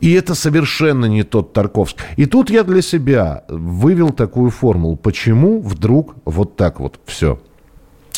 и 0.00 0.12
это 0.12 0.34
совершенно 0.34 1.06
не 1.06 1.22
тот 1.22 1.54
Тарковский. 1.54 2.04
И 2.16 2.26
тут 2.26 2.50
я 2.50 2.64
для 2.64 2.82
себя 2.82 3.44
вывел 3.48 4.10
такую 4.10 4.50
формулу, 4.50 4.96
почему 4.96 5.60
вдруг 5.60 6.16
вот 6.26 6.56
так 6.56 6.80
вот 6.80 7.00
все. 7.06 7.40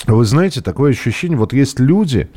Вы 0.06 0.24
знаете, 0.24 0.60
такое 0.60 0.90
ощущение, 0.90 1.38
вот 1.38 1.52
есть 1.52 1.78
люди, 1.78 2.28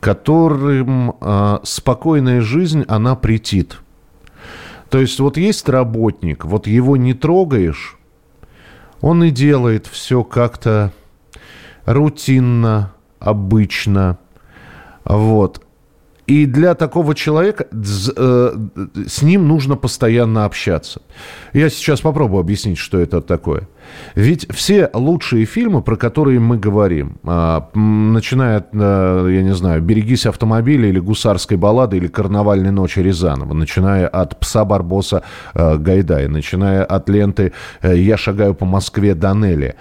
которым 0.00 1.16
э, 1.20 1.58
спокойная 1.62 2.40
жизнь, 2.40 2.84
она 2.88 3.16
претит. 3.16 3.78
То 4.90 4.98
есть 4.98 5.20
вот 5.20 5.36
есть 5.36 5.68
работник, 5.68 6.44
вот 6.44 6.66
его 6.66 6.96
не 6.96 7.14
трогаешь, 7.14 7.98
он 9.00 9.22
и 9.24 9.30
делает 9.30 9.86
все 9.86 10.24
как-то 10.24 10.92
рутинно, 11.84 12.92
обычно. 13.18 14.18
Вот. 15.04 15.62
И 16.28 16.44
для 16.44 16.74
такого 16.74 17.14
человека 17.14 17.66
э, 17.72 18.56
с 19.06 19.22
ним 19.22 19.48
нужно 19.48 19.76
постоянно 19.76 20.44
общаться. 20.44 21.00
Я 21.54 21.70
сейчас 21.70 22.02
попробую 22.02 22.40
объяснить, 22.40 22.76
что 22.76 22.98
это 23.00 23.22
такое. 23.22 23.66
Ведь 24.14 24.46
все 24.52 24.90
лучшие 24.92 25.46
фильмы, 25.46 25.80
про 25.80 25.96
которые 25.96 26.38
мы 26.38 26.58
говорим, 26.58 27.16
а, 27.24 27.70
начиная 27.74 28.58
от, 28.58 28.66
э, 28.74 29.28
я 29.30 29.42
не 29.42 29.54
знаю, 29.54 29.80
«Берегись 29.80 30.26
автомобиля» 30.26 30.90
или 30.90 30.98
«Гусарской 30.98 31.56
баллады» 31.56 31.96
или 31.96 32.08
«Карнавальной 32.08 32.72
ночи» 32.72 32.98
Рязанова, 32.98 33.54
начиная 33.54 34.06
от 34.06 34.38
«Пса 34.38 34.66
Барбоса» 34.66 35.22
э, 35.54 35.78
Гайдая, 35.78 36.28
начиная 36.28 36.84
от 36.84 37.08
ленты 37.08 37.54
«Я 37.82 38.18
шагаю 38.18 38.52
по 38.52 38.66
Москве» 38.66 39.14
Данелли, 39.14 39.76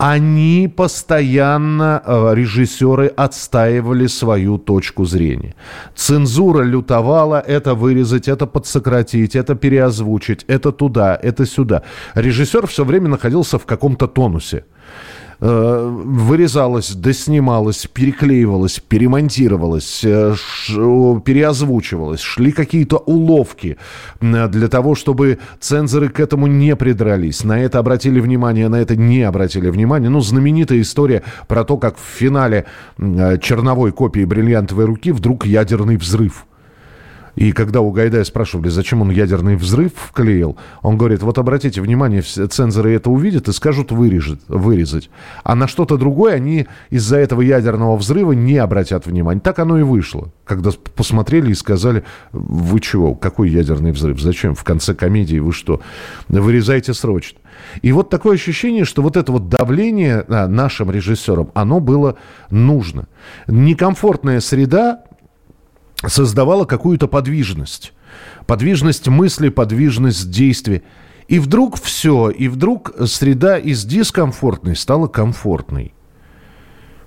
они 0.00 0.72
постоянно, 0.76 2.02
э, 2.06 2.34
режиссеры, 2.34 3.08
отстаивали 3.08 4.08
свою 4.08 4.56
точку 4.58 5.04
зрения. 5.04 5.54
Цензура 5.94 6.62
лютовала, 6.62 7.38
это 7.38 7.74
вырезать, 7.74 8.26
это 8.26 8.46
подсократить, 8.46 9.36
это 9.36 9.54
переозвучить, 9.54 10.44
это 10.48 10.72
туда, 10.72 11.18
это 11.22 11.44
сюда. 11.44 11.82
Режиссер 12.14 12.66
все 12.66 12.84
время 12.84 13.08
находился 13.08 13.58
в 13.58 13.66
каком-то 13.66 14.06
тонусе. 14.06 14.64
Э, 15.40 16.02
вырезалось, 16.04 16.94
доснималось, 16.94 17.86
переклеивалось, 17.86 18.80
перемонтировалось, 18.80 20.02
э, 20.04 20.34
переозвучивалось, 21.24 22.20
шли 22.20 22.52
какие-то 22.52 22.98
уловки 22.98 23.76
для 24.20 24.68
того, 24.68 24.94
чтобы 24.94 25.38
цензоры 25.60 26.08
к 26.08 26.20
этому 26.20 26.46
не 26.46 26.76
придрались. 26.76 27.44
На 27.44 27.60
это 27.60 27.78
обратили 27.78 28.20
внимание, 28.20 28.68
на 28.68 28.76
это 28.76 28.96
не 28.96 29.22
обратили 29.22 29.70
внимание. 29.70 30.10
Ну, 30.10 30.20
знаменитая 30.20 30.80
история 30.80 31.22
про 31.48 31.64
то, 31.64 31.76
как 31.76 31.96
в 31.96 32.18
финале 32.18 32.66
черновой 32.98 33.92
копии 33.92 34.24
«Бриллиантовой 34.24 34.84
руки» 34.84 35.12
вдруг 35.12 35.46
ядерный 35.46 35.96
взрыв– 35.96 36.46
и 37.40 37.52
когда 37.52 37.80
у 37.80 37.90
Гайдая 37.90 38.24
спрашивали, 38.24 38.68
зачем 38.68 39.00
он 39.00 39.08
ядерный 39.08 39.56
взрыв 39.56 39.92
вклеил, 39.96 40.58
он 40.82 40.98
говорит, 40.98 41.22
вот 41.22 41.38
обратите 41.38 41.80
внимание, 41.80 42.20
цензоры 42.20 42.92
это 42.92 43.08
увидят 43.08 43.48
и 43.48 43.52
скажут 43.54 43.92
вырежет, 43.92 44.42
вырезать. 44.46 45.08
А 45.42 45.54
на 45.54 45.66
что-то 45.66 45.96
другое 45.96 46.34
они 46.34 46.66
из-за 46.90 47.16
этого 47.16 47.40
ядерного 47.40 47.96
взрыва 47.96 48.32
не 48.32 48.58
обратят 48.58 49.06
внимания. 49.06 49.40
Так 49.40 49.58
оно 49.58 49.78
и 49.78 49.82
вышло. 49.82 50.30
Когда 50.44 50.70
посмотрели 50.94 51.52
и 51.52 51.54
сказали, 51.54 52.04
вы 52.30 52.78
чего, 52.78 53.14
какой 53.14 53.48
ядерный 53.48 53.92
взрыв, 53.92 54.20
зачем? 54.20 54.54
В 54.54 54.62
конце 54.62 54.94
комедии 54.94 55.38
вы 55.38 55.54
что? 55.54 55.80
Вырезайте 56.28 56.92
срочно. 56.92 57.38
И 57.80 57.90
вот 57.92 58.10
такое 58.10 58.34
ощущение, 58.34 58.84
что 58.84 59.00
вот 59.00 59.16
это 59.16 59.32
вот 59.32 59.48
давление 59.48 60.26
а, 60.28 60.46
нашим 60.46 60.90
режиссерам, 60.90 61.52
оно 61.54 61.80
было 61.80 62.18
нужно. 62.50 63.08
Некомфортная 63.46 64.40
среда 64.40 65.04
создавала 66.06 66.64
какую-то 66.64 67.08
подвижность. 67.08 67.92
Подвижность 68.46 69.08
мысли, 69.08 69.48
подвижность 69.48 70.30
действий. 70.30 70.82
И 71.28 71.38
вдруг 71.38 71.80
все, 71.80 72.30
и 72.30 72.48
вдруг 72.48 72.92
среда 73.06 73.58
из 73.58 73.84
дискомфортной 73.84 74.74
стала 74.76 75.06
комфортной. 75.06 75.94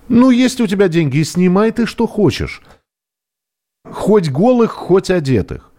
Ну, 0.07 0.29
есть 0.29 0.61
у 0.61 0.67
тебя 0.67 0.87
деньги, 0.87 1.23
снимай 1.23 1.71
ты 1.71 1.85
что 1.85 2.07
хочешь. 2.07 2.61
Хоть 3.89 4.29
голых, 4.29 4.71
хоть 4.71 5.09
одетых. 5.09 5.71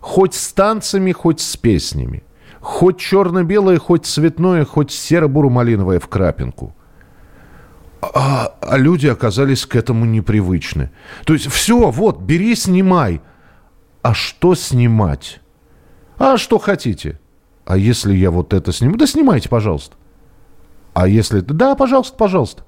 Хоть 0.00 0.34
с 0.34 0.52
танцами, 0.52 1.12
хоть 1.12 1.40
с 1.40 1.56
песнями. 1.56 2.24
Хоть 2.60 2.98
черно-белое, 2.98 3.78
хоть 3.78 4.06
цветное, 4.06 4.64
хоть 4.64 4.90
серо-буро-малиновое 4.90 5.98
в 5.98 6.08
крапинку– 6.08 6.74
а, 8.02 8.54
а 8.60 8.78
люди 8.78 9.06
оказались 9.06 9.66
к 9.66 9.76
этому 9.76 10.04
непривычны. 10.04 10.90
То 11.24 11.34
есть 11.34 11.50
все, 11.50 11.90
вот, 11.90 12.20
бери, 12.20 12.54
снимай. 12.54 13.20
А 14.02 14.14
что 14.14 14.54
снимать? 14.54 15.40
А 16.18 16.38
что 16.38 16.58
хотите? 16.58 17.20
А 17.66 17.76
если 17.76 18.14
я 18.14 18.30
вот 18.30 18.54
это 18.54 18.72
сниму? 18.72 18.96
Да 18.96 19.06
снимайте, 19.06 19.48
пожалуйста. 19.48 19.96
А 20.94 21.06
если... 21.06 21.40
Да, 21.40 21.74
пожалуйста, 21.74 22.16
пожалуйста. 22.16 22.64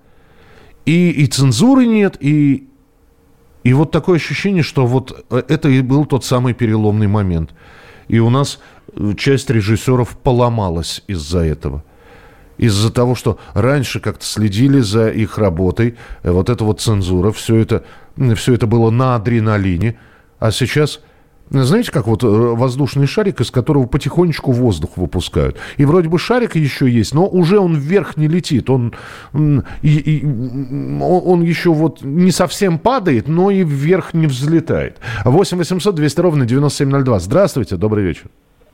И, 0.84 1.10
и 1.10 1.26
цензуры 1.26 1.86
нет, 1.86 2.16
и, 2.20 2.68
и 3.62 3.72
вот 3.72 3.90
такое 3.90 4.16
ощущение, 4.16 4.62
что 4.62 4.86
вот 4.86 5.24
э, 5.30 5.42
это 5.48 5.68
и 5.68 5.80
был 5.80 6.04
тот 6.04 6.24
самый 6.24 6.54
переломный 6.54 7.06
момент. 7.06 7.54
И 8.08 8.18
у 8.18 8.30
нас 8.30 8.58
э, 8.94 9.14
часть 9.16 9.48
режиссеров 9.48 10.18
поломалась 10.18 11.02
из-за 11.06 11.40
этого 11.40 11.84
из-за 12.58 12.92
того, 12.92 13.14
что 13.14 13.38
раньше 13.54 14.00
как-то 14.00 14.24
следили 14.24 14.80
за 14.80 15.08
их 15.08 15.38
работой, 15.38 15.96
э, 16.22 16.30
вот 16.30 16.50
эта 16.50 16.64
вот 16.64 16.80
цензура, 16.80 17.32
все 17.32 17.56
это, 17.56 17.84
все 18.36 18.54
это 18.54 18.66
было 18.66 18.90
на 18.90 19.16
адреналине, 19.16 19.98
а 20.38 20.50
сейчас... 20.50 21.00
Знаете, 21.50 21.92
как 21.92 22.06
вот 22.06 22.24
э, 22.24 22.26
воздушный 22.26 23.06
шарик, 23.06 23.42
из 23.42 23.50
которого 23.50 23.84
потихонечку 23.84 24.52
воздух 24.52 24.96
выпускают. 24.96 25.58
И 25.76 25.84
вроде 25.84 26.08
бы 26.08 26.18
шарик 26.18 26.56
еще 26.56 26.88
есть, 26.88 27.12
но 27.12 27.26
уже 27.28 27.58
он 27.58 27.76
вверх 27.76 28.16
не 28.16 28.26
летит. 28.26 28.70
Он, 28.70 28.94
и, 29.34 29.62
и, 29.82 30.24
он 30.24 31.42
еще 31.42 31.74
вот 31.74 32.00
не 32.02 32.30
совсем 32.30 32.78
падает, 32.78 33.28
но 33.28 33.50
и 33.50 33.64
вверх 33.64 34.14
не 34.14 34.28
взлетает. 34.28 34.96
8 35.26 35.58
800 35.58 35.94
200 35.94 36.20
ровно 36.20 36.46
9702. 36.46 37.20
Здравствуйте, 37.20 37.76
добрый 37.76 38.04
вечер. 38.04 38.30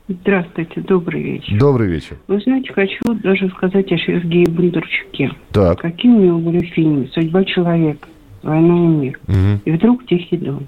Здравствуйте, 0.09 0.81
добрый 0.81 1.21
вечер. 1.21 1.59
Добрый 1.59 1.87
вечер. 1.87 2.17
Вы 2.27 2.39
знаете, 2.39 2.73
хочу 2.73 3.13
даже 3.21 3.47
сказать 3.49 3.91
о 3.91 3.97
Сергее 3.99 4.47
Бондарчуке. 4.47 5.31
Так. 5.51 5.79
Какие 5.81 6.11
у 6.11 6.19
него 6.19 6.39
были 6.39 6.65
фильмы? 6.65 7.07
«Судьба 7.13 7.43
человека», 7.43 8.07
«Война 8.41 8.73
и 8.73 8.87
мир». 8.87 9.19
Угу. 9.27 9.61
И 9.65 9.71
вдруг 9.71 10.07
«Тихий 10.07 10.37
дон». 10.37 10.65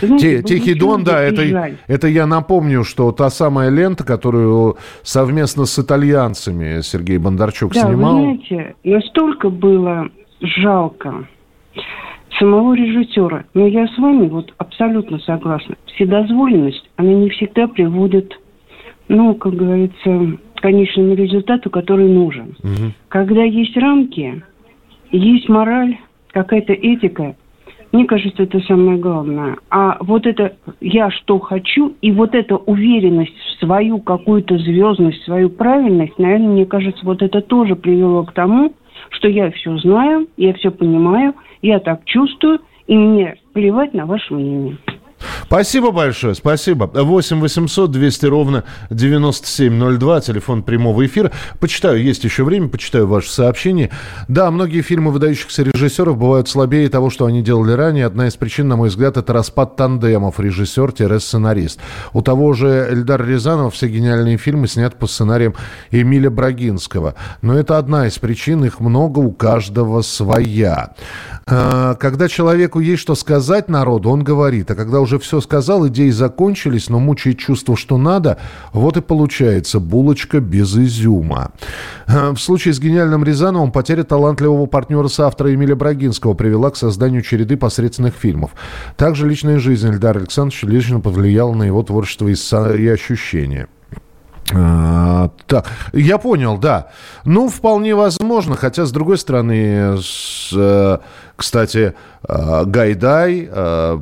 Знаете, 0.00 0.42
Тихий 0.44 0.74
Дон, 0.74 1.02
да, 1.04 1.20
это, 1.20 1.76
это 1.88 2.06
я 2.06 2.26
напомню, 2.26 2.84
что 2.84 3.10
та 3.12 3.28
самая 3.28 3.70
лента, 3.70 4.04
которую 4.04 4.78
совместно 5.02 5.66
с 5.66 5.78
итальянцами 5.78 6.80
Сергей 6.80 7.18
Бондарчук 7.18 7.74
да, 7.74 7.80
снимал. 7.80 8.16
Вы 8.16 8.22
знаете, 8.22 8.76
настолько 8.84 9.50
было 9.50 10.08
жалко 10.40 11.26
самого 12.38 12.74
режиссера. 12.74 13.44
Но 13.54 13.66
я 13.66 13.86
с 13.86 13.98
вами 13.98 14.28
вот 14.28 14.52
абсолютно 14.58 15.18
согласна. 15.20 15.76
Вседозволенность, 15.86 16.88
она 16.96 17.12
не 17.12 17.30
всегда 17.30 17.66
приводит, 17.68 18.38
ну, 19.08 19.34
как 19.34 19.54
говорится, 19.54 20.38
к 20.54 20.60
конечному 20.60 21.14
результату, 21.14 21.70
который 21.70 22.08
нужен. 22.08 22.56
Угу. 22.62 22.92
Когда 23.08 23.42
есть 23.42 23.76
рамки, 23.76 24.42
есть 25.10 25.48
мораль, 25.48 25.98
какая-то 26.32 26.72
этика, 26.72 27.34
мне 27.92 28.04
кажется, 28.04 28.44
это 28.44 28.60
самое 28.60 28.98
главное. 28.98 29.56
А 29.68 29.96
вот 30.00 30.24
это 30.26 30.56
я 30.80 31.10
что 31.10 31.40
хочу, 31.40 31.94
и 32.00 32.12
вот 32.12 32.36
эта 32.36 32.56
уверенность 32.56 33.36
в 33.36 33.64
свою 33.64 33.98
какую-то 33.98 34.58
звездность, 34.58 35.24
свою 35.24 35.50
правильность, 35.50 36.16
наверное, 36.18 36.48
мне 36.48 36.66
кажется, 36.66 37.04
вот 37.04 37.20
это 37.20 37.40
тоже 37.40 37.74
привело 37.74 38.24
к 38.24 38.32
тому, 38.32 38.72
что 39.10 39.28
я 39.28 39.50
все 39.50 39.76
знаю, 39.78 40.28
я 40.36 40.52
все 40.54 40.70
понимаю, 40.70 41.34
я 41.62 41.80
так 41.80 42.04
чувствую, 42.04 42.60
и 42.86 42.96
мне 42.96 43.36
плевать 43.52 43.94
на 43.94 44.06
ваше 44.06 44.34
мнение. 44.34 44.76
Спасибо 45.50 45.90
большое, 45.90 46.36
спасибо. 46.36 46.88
8 46.94 47.40
800 47.40 47.90
200 47.90 48.26
ровно 48.26 48.62
9702, 48.90 50.20
телефон 50.20 50.62
прямого 50.62 51.04
эфира. 51.04 51.32
Почитаю, 51.58 52.00
есть 52.00 52.22
еще 52.22 52.44
время, 52.44 52.68
почитаю 52.68 53.08
ваши 53.08 53.32
сообщения. 53.32 53.90
Да, 54.28 54.48
многие 54.52 54.82
фильмы 54.82 55.10
выдающихся 55.10 55.64
режиссеров 55.64 56.16
бывают 56.16 56.48
слабее 56.48 56.88
того, 56.88 57.10
что 57.10 57.26
они 57.26 57.42
делали 57.42 57.72
ранее. 57.72 58.06
Одна 58.06 58.28
из 58.28 58.36
причин, 58.36 58.68
на 58.68 58.76
мой 58.76 58.90
взгляд, 58.90 59.16
это 59.16 59.32
распад 59.32 59.74
тандемов 59.74 60.38
режиссер-сценарист. 60.38 61.80
У 62.12 62.22
того 62.22 62.52
же 62.52 62.86
Эльдара 62.88 63.24
Рязанова 63.24 63.72
все 63.72 63.88
гениальные 63.88 64.36
фильмы 64.36 64.68
сняты 64.68 64.98
по 64.98 65.08
сценариям 65.08 65.56
Эмиля 65.90 66.30
Брагинского. 66.30 67.16
Но 67.42 67.58
это 67.58 67.76
одна 67.76 68.06
из 68.06 68.16
причин, 68.20 68.64
их 68.64 68.78
много, 68.78 69.18
у 69.18 69.32
каждого 69.32 70.02
своя. 70.02 70.94
А, 71.48 71.96
когда 71.96 72.28
человеку 72.28 72.78
есть 72.78 73.02
что 73.02 73.16
сказать 73.16 73.68
народу, 73.68 74.10
он 74.10 74.22
говорит. 74.22 74.70
А 74.70 74.76
когда 74.76 75.00
уже 75.00 75.18
все 75.18 75.39
сказал, 75.40 75.86
идеи 75.88 76.10
закончились, 76.10 76.88
но 76.88 76.98
мучает 76.98 77.38
чувство, 77.38 77.76
что 77.76 77.98
надо, 77.98 78.38
вот 78.72 78.96
и 78.96 79.00
получается 79.00 79.80
булочка 79.80 80.40
без 80.40 80.76
изюма. 80.76 81.52
А, 82.06 82.32
в 82.32 82.38
случае 82.38 82.74
с 82.74 82.80
гениальным 82.80 83.24
Рязановым 83.24 83.72
потеря 83.72 84.04
талантливого 84.04 84.66
партнера 84.66 85.08
соавтора 85.08 85.54
Эмиля 85.54 85.76
Брагинского 85.76 86.34
привела 86.34 86.70
к 86.70 86.76
созданию 86.76 87.22
череды 87.22 87.56
посредственных 87.56 88.14
фильмов. 88.14 88.52
Также 88.96 89.28
личная 89.28 89.58
жизнь 89.58 89.88
Эльдара 89.88 90.18
Александровича 90.18 90.66
лично 90.66 91.00
повлияла 91.00 91.54
на 91.54 91.64
его 91.64 91.82
творчество 91.82 92.28
и 92.28 92.88
ощущения. 92.88 93.68
А, 94.52 95.30
так, 95.46 95.70
я 95.92 96.18
понял, 96.18 96.58
да. 96.58 96.88
Ну, 97.24 97.48
вполне 97.48 97.94
возможно, 97.94 98.56
хотя, 98.56 98.84
с 98.84 98.92
другой 98.92 99.18
стороны, 99.18 99.98
с, 100.00 100.50
э, 100.52 100.98
кстати, 101.36 101.94
э, 102.28 102.64
Гайдай 102.64 103.48
э, 103.50 103.98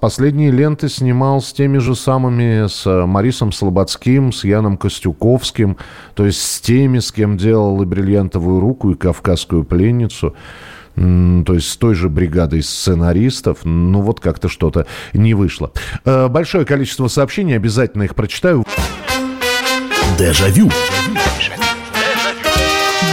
последние 0.00 0.50
ленты 0.50 0.88
снимал 0.88 1.40
с 1.40 1.52
теми 1.52 1.78
же 1.78 1.94
самыми, 1.94 2.66
с 2.66 3.06
Марисом 3.06 3.52
Слободским, 3.52 4.32
с 4.32 4.44
Яном 4.44 4.76
Костюковским, 4.76 5.76
то 6.14 6.26
есть 6.26 6.42
с 6.42 6.60
теми, 6.60 6.98
с 6.98 7.12
кем 7.12 7.36
делал 7.36 7.80
и 7.82 7.86
«Бриллиантовую 7.86 8.60
руку», 8.60 8.90
и 8.90 8.94
«Кавказскую 8.94 9.64
пленницу» 9.64 10.34
то 10.94 11.54
есть 11.54 11.70
с 11.70 11.76
той 11.78 11.94
же 11.94 12.10
бригадой 12.10 12.62
сценаристов, 12.62 13.60
ну 13.64 14.02
вот 14.02 14.20
как-то 14.20 14.50
что-то 14.50 14.86
не 15.14 15.32
вышло. 15.32 15.72
Большое 16.04 16.66
количество 16.66 17.08
сообщений, 17.08 17.56
обязательно 17.56 18.02
их 18.02 18.14
прочитаю. 18.14 18.66
Дежавю. 20.18 20.68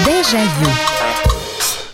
Дежавю. 0.06 0.70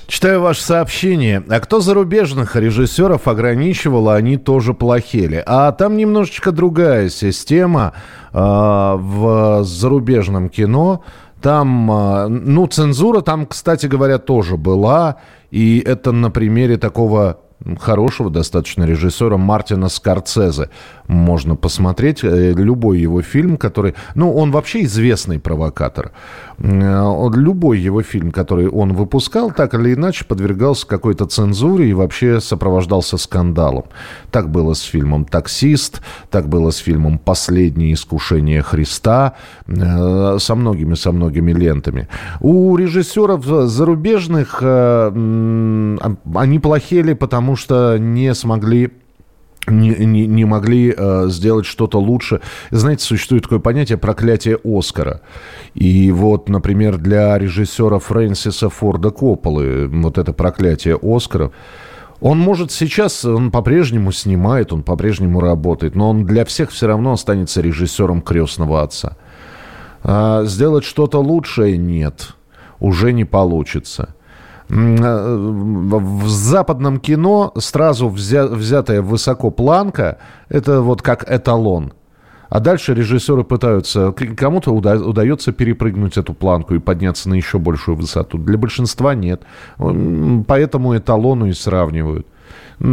Читаю 0.08 0.42
ваше 0.42 0.62
сообщение. 0.62 1.44
А 1.48 1.60
кто 1.60 1.80
зарубежных 1.80 2.56
режиссеров 2.56 3.28
ограничивал, 3.28 4.10
они 4.10 4.38
тоже 4.38 4.74
плохели. 4.74 5.44
А 5.46 5.72
там 5.74 5.98
немножечко 5.98 6.52
другая 6.52 7.10
система 7.10 7.94
э, 8.34 8.38
в 8.40 9.64
зарубежном 9.64 10.50
кино. 10.50 11.04
Там, 11.42 11.92
э, 11.92 12.28
ну, 12.28 12.66
цензура 12.66 13.22
там, 13.22 13.46
кстати 13.46 13.86
говоря, 13.86 14.18
тоже 14.18 14.58
была. 14.58 15.18
И 15.52 15.84
это 15.86 16.12
на 16.12 16.32
примере 16.32 16.78
такого 16.78 17.40
хорошего 17.80 18.30
достаточно 18.30 18.84
режиссера 18.84 19.38
Мартина 19.38 19.90
Скорцезе. 19.90 20.70
Можно 21.08 21.56
посмотреть 21.56 22.24
э, 22.24 22.54
любой 22.54 23.00
его 23.00 23.22
фильм, 23.22 23.58
который... 23.58 23.96
Ну, 24.14 24.34
он 24.34 24.52
вообще 24.52 24.84
известный 24.84 25.40
провокатор. 25.40 26.12
Э, 26.60 27.30
любой 27.34 27.80
его 27.80 28.02
фильм, 28.02 28.32
который 28.32 28.68
он 28.68 28.94
выпускал, 28.94 29.52
так 29.52 29.74
или 29.74 29.94
иначе 29.94 30.26
подвергался 30.26 30.88
какой-то 30.88 31.26
цензуре 31.26 31.90
и 31.90 31.94
вообще 31.94 32.40
сопровождался 32.40 33.18
скандалом. 33.18 33.86
Так 34.32 34.50
было 34.50 34.74
с 34.74 34.82
фильмом 34.82 35.26
«Таксист», 35.26 36.02
так 36.30 36.48
было 36.48 36.72
с 36.72 36.78
фильмом 36.78 37.18
«Последнее 37.20 37.94
искушение 37.94 38.62
Христа», 38.62 39.34
э, 39.68 40.38
со 40.40 40.56
многими, 40.56 40.96
со 40.96 41.12
многими 41.12 41.52
лентами. 41.52 42.08
У 42.40 42.76
режиссеров 42.76 43.46
зарубежных 43.46 44.62
они 44.62 46.60
плохели, 46.60 47.14
потому 47.14 47.56
что 47.56 47.98
не 47.98 48.34
смогли 48.34 48.92
не, 49.68 49.90
не, 50.06 50.28
не 50.28 50.46
могли 50.46 50.94
э, 50.96 51.26
сделать 51.30 51.66
что-то 51.66 52.00
лучше. 52.00 52.42
Знаете, 52.72 53.04
существует 53.04 53.44
такое 53.44 53.60
понятие 53.60 53.98
проклятие 53.98 54.60
Оскара. 54.64 55.22
И 55.74 56.12
вот, 56.12 56.50
например, 56.50 56.98
для 56.98 57.38
режиссера 57.38 58.00
Фрэнсиса 58.00 58.70
Форда 58.70 59.12
Копполы 59.12 59.88
вот 59.88 60.18
это 60.18 60.34
проклятие 60.34 61.00
Оскара. 61.02 61.52
Он 62.22 62.40
может 62.40 62.72
сейчас, 62.72 63.26
он 63.26 63.52
по-прежнему 63.52 64.12
снимает, 64.12 64.72
он 64.72 64.84
по-прежнему 64.84 65.42
работает, 65.42 65.96
но 65.96 66.10
он 66.10 66.26
для 66.26 66.46
всех 66.46 66.72
все 66.72 66.88
равно 66.88 67.12
останется 67.12 67.62
режиссером 67.62 68.22
крестного 68.22 68.82
отца. 68.82 69.18
А 70.04 70.44
сделать 70.46 70.86
что-то 70.86 71.20
лучшее 71.20 71.78
нет, 71.78 72.36
уже 72.80 73.12
не 73.12 73.26
получится. 73.26 74.15
Э, 74.70 75.36
в 75.38 76.28
западном 76.28 77.00
кино 77.00 77.54
сразу 77.58 78.10
взя, 78.10 78.48
взятая 78.48 79.02
высоко 79.02 79.52
планка, 79.52 80.18
это 80.50 80.82
вот 80.82 81.02
как 81.02 81.30
эталон. 81.32 81.94
А 82.50 82.60
дальше 82.60 82.94
режиссеры 82.94 83.44
пытаются, 83.44 84.12
кому-то 84.12 84.72
уда, 84.72 84.96
удается 84.96 85.52
перепрыгнуть 85.52 86.18
эту 86.18 86.34
планку 86.34 86.76
и 86.76 86.80
подняться 86.80 87.28
на 87.28 87.34
еще 87.34 87.60
большую 87.60 87.98
высоту. 87.98 88.38
Для 88.38 88.58
большинства 88.58 89.16
нет. 89.16 89.42
Поэтому 89.78 90.96
эталону 90.96 91.48
и 91.48 91.54
сравнивают. 91.54 92.28
Я 92.80 92.86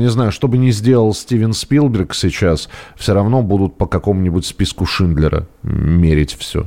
не 0.00 0.10
знаю, 0.10 0.32
что 0.32 0.48
бы 0.48 0.58
ни 0.58 0.70
сделал 0.70 1.14
Стивен 1.14 1.52
Спилберг 1.52 2.14
сейчас, 2.14 2.68
все 2.96 3.14
равно 3.14 3.42
будут 3.42 3.78
по 3.78 3.86
какому-нибудь 3.86 4.44
списку 4.44 4.86
Шиндлера 4.86 5.46
мерить 5.62 6.36
все. 6.38 6.66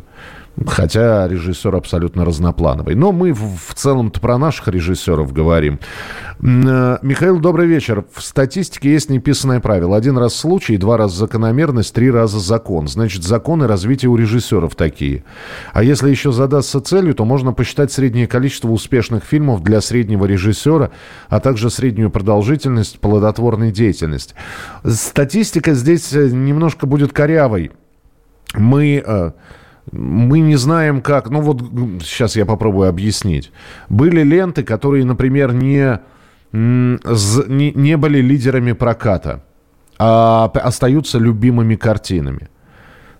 Хотя 0.67 1.27
режиссер 1.27 1.75
абсолютно 1.75 2.25
разноплановый. 2.25 2.93
Но 2.95 3.11
мы 3.11 3.33
в 3.33 3.73
целом-то 3.73 4.19
про 4.19 4.37
наших 4.37 4.67
режиссеров 4.67 5.31
говорим. 5.33 5.79
Э, 6.39 6.97
Михаил, 7.01 7.39
добрый 7.39 7.67
вечер. 7.67 8.05
В 8.13 8.21
статистике 8.21 8.91
есть 8.91 9.09
неписанное 9.09 9.59
правило. 9.59 9.95
Один 9.95 10.17
раз 10.17 10.35
случай, 10.35 10.77
два 10.77 10.97
раза 10.97 11.17
закономерность, 11.17 11.93
три 11.93 12.11
раза 12.11 12.39
закон. 12.39 12.87
Значит, 12.87 13.23
законы 13.23 13.65
развития 13.65 14.07
у 14.07 14.15
режиссеров 14.15 14.75
такие. 14.75 15.23
А 15.73 15.83
если 15.83 16.09
еще 16.09 16.31
задаться 16.31 16.81
целью, 16.81 17.15
то 17.15 17.25
можно 17.25 17.53
посчитать 17.53 17.91
среднее 17.91 18.27
количество 18.27 18.69
успешных 18.69 19.23
фильмов 19.23 19.63
для 19.63 19.81
среднего 19.81 20.25
режиссера, 20.25 20.91
а 21.29 21.39
также 21.39 21.69
среднюю 21.69 22.11
продолжительность 22.11 22.99
плодотворной 22.99 23.71
деятельности. 23.71 24.35
Статистика 24.83 25.73
здесь 25.73 26.13
э, 26.13 26.27
немножко 26.27 26.85
будет 26.85 27.13
корявой. 27.13 27.71
Мы 28.53 29.01
э, 29.05 29.31
мы 29.91 30.39
не 30.39 30.55
знаем 30.55 31.01
как. 31.01 31.29
Ну 31.29 31.41
вот 31.41 31.61
сейчас 32.01 32.35
я 32.35 32.45
попробую 32.45 32.89
объяснить. 32.89 33.51
Были 33.89 34.23
ленты, 34.23 34.63
которые, 34.63 35.05
например, 35.05 35.53
не, 35.53 35.99
не, 36.53 37.97
были 37.97 38.19
лидерами 38.19 38.73
проката, 38.73 39.43
а 39.97 40.45
остаются 40.53 41.19
любимыми 41.19 41.75
картинами. 41.75 42.49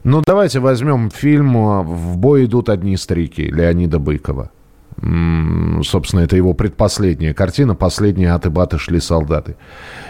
Ну 0.04 0.22
давайте 0.26 0.60
возьмем 0.60 1.10
фильм 1.12 1.84
«В 1.84 2.18
бой 2.18 2.46
идут 2.46 2.70
одни 2.70 2.98
старики» 2.98 3.44
Леонида 3.44 4.00
Быкова. 4.00 4.52
Собственно, 5.02 6.22
это 6.22 6.36
его 6.36 6.54
предпоследняя 6.54 7.34
картина. 7.34 7.74
Последние 7.74 8.34
аты-баты 8.34 8.78
шли 8.78 9.00
солдаты. 9.00 9.56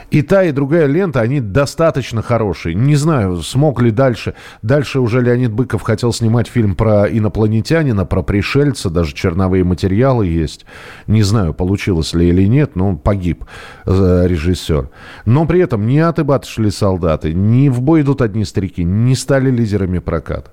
И 0.10 0.22
та, 0.22 0.44
и 0.44 0.52
другая 0.52 0.86
лента, 0.88 1.22
они 1.22 1.40
достаточно 1.40 2.22
хорошие. 2.22 2.76
Не 2.76 2.96
знаю, 2.96 3.38
смог 3.38 3.82
ли 3.82 3.92
дальше. 3.92 4.34
Дальше 4.62 5.00
уже 5.00 5.22
Леонид 5.22 5.54
Быков 5.54 5.84
хотел 5.84 6.12
снимать 6.12 6.48
фильм 6.48 6.76
про 6.76 7.08
инопланетянина, 7.08 8.06
про 8.06 8.22
пришельца. 8.22 8.90
Даже 8.90 9.14
черновые 9.14 9.64
материалы 9.64 10.28
есть. 10.28 10.66
Не 11.08 11.24
знаю, 11.24 11.54
получилось 11.54 12.14
ли 12.14 12.28
или 12.28 12.46
нет, 12.46 12.76
но 12.76 12.98
погиб 12.98 13.46
э, 13.86 14.24
режиссер. 14.28 14.90
Но 15.26 15.46
при 15.46 15.62
этом 15.62 15.88
ни 15.88 16.00
аты-баты 16.00 16.48
шли 16.48 16.70
солдаты, 16.72 17.34
ни 17.34 17.70
в 17.70 17.82
бой 17.82 18.02
идут 18.02 18.22
одни 18.22 18.44
старики, 18.44 18.84
не 18.84 19.16
стали 19.16 19.50
лидерами 19.50 20.00
проката 20.00 20.52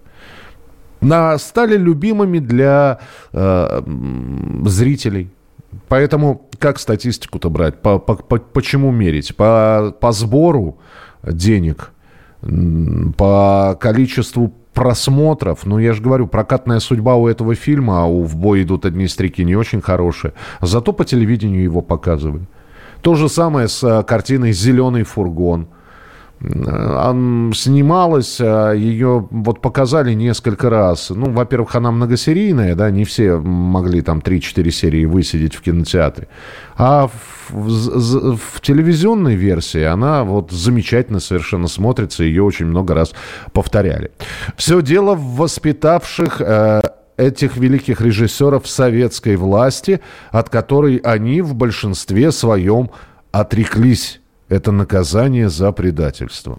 на, 1.01 1.38
стали 1.38 1.76
любимыми 1.76 2.38
для 2.38 3.01
э, 3.32 3.82
зрителей. 4.66 5.30
Поэтому 5.88 6.49
как 6.59 6.78
статистику-то 6.78 7.51
брать? 7.51 7.80
По, 7.82 7.99
по, 7.99 8.14
по, 8.14 8.38
почему 8.38 8.90
мерить? 8.90 9.36
По, 9.36 9.94
по 10.01 10.12
сбору 10.12 10.78
денег, 11.22 11.92
по 13.16 13.76
количеству 13.80 14.53
просмотров. 14.74 15.66
Ну, 15.66 15.78
я 15.78 15.92
же 15.92 16.03
говорю, 16.03 16.26
прокатная 16.28 16.78
судьба 16.78 17.16
у 17.16 17.26
этого 17.26 17.55
фильма, 17.55 18.03
а 18.03 18.07
у 18.07 18.22
«В 18.22 18.36
бой 18.36 18.62
идут 18.62 18.84
одни 18.84 19.09
стрики» 19.09 19.42
не 19.42 19.57
очень 19.57 19.80
хорошая. 19.80 20.34
Зато 20.61 20.92
по 20.92 21.05
телевидению 21.05 21.64
его 21.64 21.80
показывали. 21.80 22.46
То 23.03 23.14
же 23.14 23.28
самое 23.28 23.66
с 23.66 23.82
э, 23.82 24.03
картиной 24.05 24.53
«Зеленый 24.53 25.03
фургон». 25.03 25.68
Снималась, 26.41 28.41
а 28.41 28.72
ее 28.72 29.26
вот 29.30 29.61
показали 29.61 30.14
несколько 30.14 30.70
раз. 30.70 31.11
Ну, 31.11 31.30
во-первых, 31.30 31.74
она 31.74 31.91
многосерийная, 31.91 32.76
да, 32.76 32.91
не 32.91 33.05
все 33.05 33.39
могли 33.39 34.03
там 34.03 34.20
3-4 34.20 34.70
серии 34.70 35.05
высидеть 35.05 35.57
в 35.57 35.62
кинотеатре. 35.62 36.28
А 36.76 37.09
в, 37.09 37.51
в, 37.51 38.36
в 38.36 38.61
телевизионной 38.61 39.34
версии 39.34 39.82
она 39.82 40.22
вот 40.22 40.53
замечательно 40.53 41.18
совершенно 41.18 41.66
смотрится, 41.66 42.22
ее 42.22 42.45
очень 42.45 42.66
много 42.66 42.95
раз 42.95 43.14
повторяли. 43.53 44.12
Все 44.57 44.80
дело 44.80 45.16
в 45.16 45.39
воспитавших 45.39 46.41
э, 46.41 46.82
этих 47.16 47.57
великих 47.57 48.01
режиссеров 48.01 48.68
советской 48.68 49.34
власти, 49.34 50.01
от 50.30 50.51
которой 50.51 50.99
они 50.99 51.43
в 51.43 51.55
большинстве 51.55 52.30
своем 52.30 52.91
отреклись 53.32 54.20
это 54.49 54.72
наказание 54.72 55.49
за 55.49 55.72
предательство. 55.72 56.59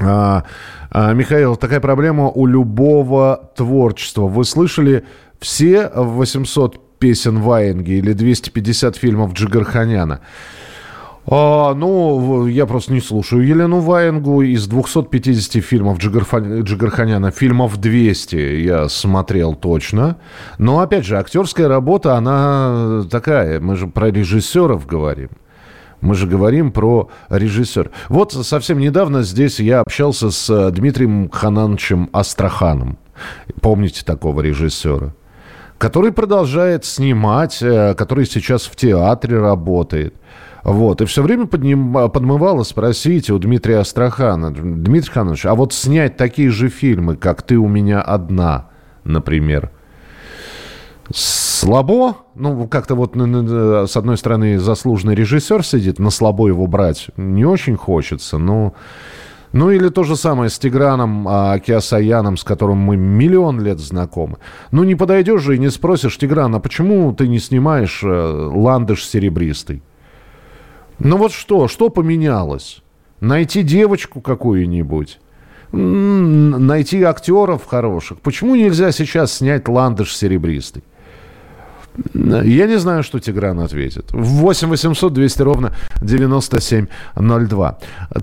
А, 0.00 0.44
а, 0.90 1.12
Михаил, 1.12 1.56
такая 1.56 1.80
проблема 1.80 2.28
у 2.28 2.46
любого 2.46 3.50
творчества. 3.56 4.22
Вы 4.22 4.44
слышали 4.44 5.04
все 5.40 5.90
800 5.94 6.98
песен 6.98 7.40
Ваенги 7.40 7.92
или 7.92 8.12
250 8.12 8.96
фильмов 8.96 9.32
Джигарханяна? 9.32 10.20
А, 11.28 11.74
ну, 11.74 12.46
я 12.46 12.66
просто 12.66 12.92
не 12.92 13.00
слушаю 13.00 13.44
Елену 13.46 13.80
Ваенгу. 13.80 14.42
Из 14.42 14.66
250 14.66 15.64
фильмов. 15.64 15.98
Джигарханяна 15.98 17.30
фильмов 17.30 17.78
200 17.78 18.36
я 18.36 18.88
смотрел 18.88 19.54
точно. 19.54 20.18
Но, 20.58 20.80
опять 20.80 21.04
же, 21.04 21.18
актерская 21.18 21.68
работа, 21.68 22.16
она 22.16 23.02
такая. 23.10 23.60
Мы 23.60 23.76
же 23.76 23.86
про 23.86 24.10
режиссеров 24.10 24.86
говорим. 24.86 25.30
Мы 26.06 26.14
же 26.14 26.28
говорим 26.28 26.70
про 26.70 27.10
режиссер. 27.30 27.90
Вот 28.08 28.32
совсем 28.32 28.78
недавно 28.78 29.24
здесь 29.24 29.58
я 29.58 29.80
общался 29.80 30.30
с 30.30 30.48
э, 30.48 30.70
Дмитрием 30.70 31.28
Ханановичем 31.30 32.10
Астраханом. 32.12 32.96
Помните 33.60 34.04
такого 34.04 34.40
режиссера? 34.40 35.14
Который 35.78 36.12
продолжает 36.12 36.84
снимать, 36.84 37.60
э, 37.60 37.94
который 37.94 38.24
сейчас 38.26 38.66
в 38.66 38.76
театре 38.76 39.40
работает. 39.40 40.14
Вот. 40.62 41.00
И 41.00 41.06
все 41.06 41.24
время 41.24 41.46
подним, 41.46 41.92
подмывало 41.92 42.62
спросить 42.62 43.28
у 43.28 43.38
Дмитрия 43.40 43.78
Астрахана, 43.78 44.52
Дмитрий 44.52 45.10
Ханович, 45.10 45.46
а 45.46 45.56
вот 45.56 45.72
снять 45.72 46.16
такие 46.16 46.50
же 46.50 46.68
фильмы, 46.68 47.16
как 47.16 47.42
«Ты 47.42 47.56
у 47.56 47.66
меня 47.66 48.00
одна», 48.00 48.68
например, 49.02 49.72
Слабо, 51.12 52.16
ну, 52.34 52.66
как-то 52.66 52.94
вот 52.94 53.14
с 53.14 53.96
одной 53.96 54.16
стороны 54.16 54.58
заслуженный 54.58 55.14
режиссер 55.14 55.64
сидит, 55.64 55.98
на 55.98 56.10
слабо 56.10 56.48
его 56.48 56.66
брать 56.66 57.08
не 57.16 57.44
очень 57.44 57.76
хочется, 57.76 58.38
но... 58.38 58.74
Ну 59.52 59.70
или 59.70 59.88
то 59.88 60.02
же 60.02 60.16
самое 60.16 60.50
с 60.50 60.58
Тиграном 60.58 61.26
а, 61.26 61.58
Киасаяном, 61.60 62.36
с 62.36 62.44
которым 62.44 62.78
мы 62.78 62.96
миллион 62.96 63.60
лет 63.60 63.78
знакомы. 63.78 64.36
Ну 64.70 64.84
не 64.84 64.96
подойдешь 64.96 65.40
же 65.40 65.54
и 65.54 65.58
не 65.58 65.70
спросишь, 65.70 66.18
Тигран, 66.18 66.54
а 66.56 66.60
почему 66.60 67.14
ты 67.14 67.26
не 67.26 67.38
снимаешь 67.38 68.02
э, 68.02 68.08
ландыш 68.08 69.06
серебристый? 69.06 69.82
Ну 70.98 71.16
вот 71.16 71.32
что, 71.32 71.68
что 71.68 71.88
поменялось? 71.88 72.82
Найти 73.20 73.62
девочку 73.62 74.20
какую-нибудь? 74.20 75.20
найти 75.72 77.02
актеров 77.02 77.66
хороших. 77.66 78.20
Почему 78.20 78.54
нельзя 78.54 78.92
сейчас 78.92 79.34
снять 79.34 79.68
ландыш 79.68 80.16
серебристый? 80.16 80.84
Я 82.14 82.66
не 82.66 82.78
знаю, 82.78 83.02
что 83.02 83.18
Тигран 83.18 83.60
ответит. 83.60 84.06
8 84.12 84.68
800 84.68 85.12
200 85.12 85.42
ровно 85.42 85.72
9702. 86.02 87.78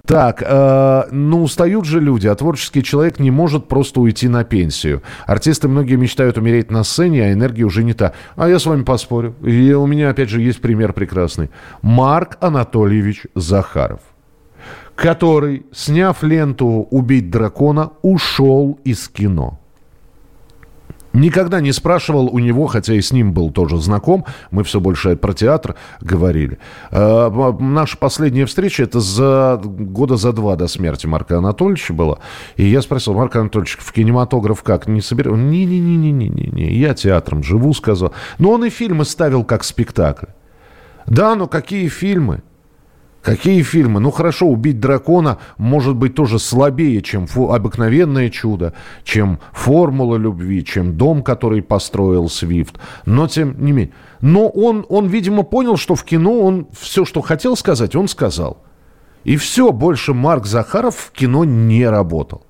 Так, 0.05 0.43
э, 0.45 1.03
ну 1.11 1.43
устают 1.43 1.85
же 1.85 1.99
люди, 1.99 2.27
а 2.27 2.35
творческий 2.35 2.83
человек 2.83 3.19
не 3.19 3.31
может 3.31 3.67
просто 3.67 4.01
уйти 4.01 4.27
на 4.27 4.43
пенсию. 4.43 5.01
Артисты 5.25 5.67
многие 5.67 5.95
мечтают 5.95 6.37
умереть 6.37 6.71
на 6.71 6.83
сцене, 6.83 7.23
а 7.23 7.33
энергия 7.33 7.63
уже 7.63 7.83
не 7.83 7.93
та. 7.93 8.13
А 8.35 8.47
я 8.49 8.59
с 8.59 8.65
вами 8.65 8.83
поспорю. 8.83 9.35
И 9.43 9.73
у 9.73 9.85
меня, 9.87 10.09
опять 10.09 10.29
же, 10.29 10.41
есть 10.41 10.61
пример 10.61 10.93
прекрасный. 10.93 11.49
Марк 11.81 12.37
Анатольевич 12.41 13.25
Захаров 13.35 13.99
который, 14.95 15.65
сняв 15.71 16.23
ленту 16.23 16.87
«Убить 16.91 17.31
дракона», 17.31 17.91
ушел 18.03 18.79
из 18.83 19.07
кино. 19.07 19.62
Никогда 21.13 21.61
не 21.61 21.71
спрашивал 21.71 22.27
у 22.27 22.39
него, 22.39 22.65
хотя 22.65 22.95
и 22.95 23.01
с 23.01 23.11
ним 23.11 23.33
был 23.33 23.51
тоже 23.51 23.77
знаком, 23.77 24.25
мы 24.49 24.63
все 24.63 24.79
больше 24.79 25.15
про 25.15 25.33
театр 25.33 25.75
говорили. 26.01 26.57
Э, 26.89 27.29
наша 27.59 27.97
последняя 27.97 28.45
встреча, 28.45 28.83
это 28.83 28.99
за 28.99 29.61
года 29.63 30.17
за 30.17 30.33
два 30.33 30.55
до 30.55 30.67
смерти 30.67 31.05
Марка 31.05 31.37
Анатольевича 31.37 31.93
была. 31.93 32.17
И 32.55 32.65
я 32.65 32.81
спросил, 32.81 33.13
Марк 33.13 33.35
Анатольевич, 33.35 33.77
в 33.79 33.91
кинематограф 33.91 34.63
как, 34.63 34.87
не 34.87 35.01
соберет? 35.01 35.33
Не-не-не-не-не, 35.33 36.73
я 36.73 36.95
театром 36.95 37.43
живу, 37.43 37.73
сказал. 37.73 38.11
Но 38.39 38.51
он 38.51 38.65
и 38.65 38.69
фильмы 38.69 39.05
ставил 39.05 39.43
как 39.43 39.63
спектакль. 39.63 40.27
Да, 41.05 41.35
но 41.35 41.47
какие 41.47 41.89
фильмы? 41.89 42.41
Какие 43.23 43.61
фильмы? 43.63 44.01
Ну 44.01 44.11
хорошо, 44.11 44.47
убить 44.47 44.81
дракона 44.81 45.37
может 45.57 45.95
быть 45.95 46.13
тоже 46.13 46.39
слабее, 46.39 47.01
чем 47.01 47.25
обыкновенное 47.35 48.29
чудо, 48.29 48.73
чем 49.05 49.39
формула 49.53 50.17
любви, 50.17 50.65
чем 50.65 50.97
дом, 50.97 51.23
который 51.23 51.61
построил 51.61 52.27
Свифт. 52.27 52.79
Но 53.05 53.29
тем 53.29 53.63
не 53.63 53.71
менее. 53.71 53.93
Но 54.19 54.49
он, 54.49 54.85
он, 54.89 55.07
видимо, 55.07 55.43
понял, 55.43 55.77
что 55.77 55.95
в 55.95 56.03
кино 56.03 56.41
он 56.41 56.67
все, 56.77 57.05
что 57.05 57.21
хотел 57.21 57.55
сказать, 57.55 57.95
он 57.95 58.09
сказал. 58.09 58.61
И 59.23 59.37
все, 59.37 59.71
больше 59.71 60.13
Марк 60.13 60.45
Захаров 60.45 60.97
в 60.97 61.11
кино 61.11 61.45
не 61.45 61.87
работал. 61.87 62.45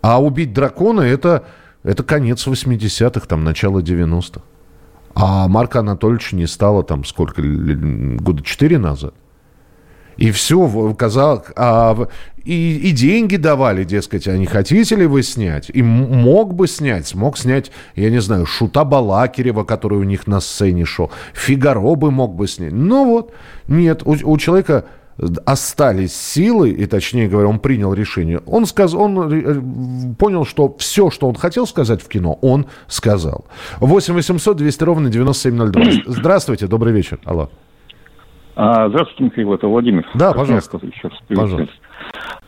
А 0.00 0.22
убить 0.22 0.54
дракона 0.54 1.02
это, 1.02 1.44
это 1.82 2.02
конец 2.02 2.46
80-х, 2.46 3.26
там, 3.26 3.44
начало 3.44 3.80
90-х. 3.80 4.40
А 5.14 5.48
Марка 5.48 5.80
Анатольевича 5.80 6.34
не 6.34 6.46
стало 6.46 6.82
там 6.82 7.04
сколько, 7.04 7.42
года 7.42 8.42
четыре 8.42 8.78
назад. 8.78 9.12
И 10.18 10.32
все, 10.32 10.94
казалось, 10.98 11.44
а, 11.56 11.96
и, 12.44 12.76
и 12.76 12.90
деньги 12.90 13.36
давали, 13.36 13.84
дескать, 13.84 14.26
а 14.26 14.36
не 14.36 14.46
хотите 14.46 14.96
ли 14.96 15.06
вы 15.06 15.22
снять? 15.22 15.70
И 15.72 15.80
мог 15.80 16.54
бы 16.54 16.66
снять, 16.66 17.06
смог 17.06 17.38
снять, 17.38 17.70
я 17.94 18.10
не 18.10 18.20
знаю, 18.20 18.44
Шута 18.44 18.84
Балакирева, 18.84 19.62
который 19.62 19.98
у 19.98 20.02
них 20.02 20.26
на 20.26 20.40
сцене 20.40 20.84
шел. 20.84 21.12
Фигаро 21.34 21.94
бы 21.94 22.10
мог 22.10 22.34
бы 22.34 22.48
снять. 22.48 22.72
Но 22.72 23.04
вот, 23.04 23.32
нет, 23.68 24.02
у, 24.04 24.16
у 24.24 24.38
человека 24.38 24.86
остались 25.44 26.16
силы, 26.16 26.70
и 26.70 26.86
точнее 26.86 27.28
говоря, 27.28 27.48
он 27.48 27.60
принял 27.60 27.94
решение. 27.94 28.40
Он, 28.46 28.66
сказ, 28.66 28.94
он 28.94 29.32
э, 29.32 30.14
понял, 30.18 30.44
что 30.44 30.74
все, 30.78 31.10
что 31.10 31.28
он 31.28 31.36
хотел 31.36 31.66
сказать 31.66 32.02
в 32.02 32.08
кино, 32.08 32.38
он 32.40 32.66
сказал. 32.88 33.44
8 33.78 34.14
800 34.14 34.56
200 34.56 34.84
ровно 34.84 35.10
9702. 35.10 36.12
Здравствуйте, 36.12 36.66
добрый 36.66 36.92
вечер. 36.92 37.20
Алло. 37.24 37.50
А, 38.60 38.88
здравствуйте, 38.88 39.22
Михаил, 39.22 39.54
это 39.54 39.68
Владимир. 39.68 40.04
Да, 40.14 40.32
пожалуйста. 40.32 40.80
Еще 40.82 41.06
раз 41.08 41.18
пожалуйста. 41.28 41.72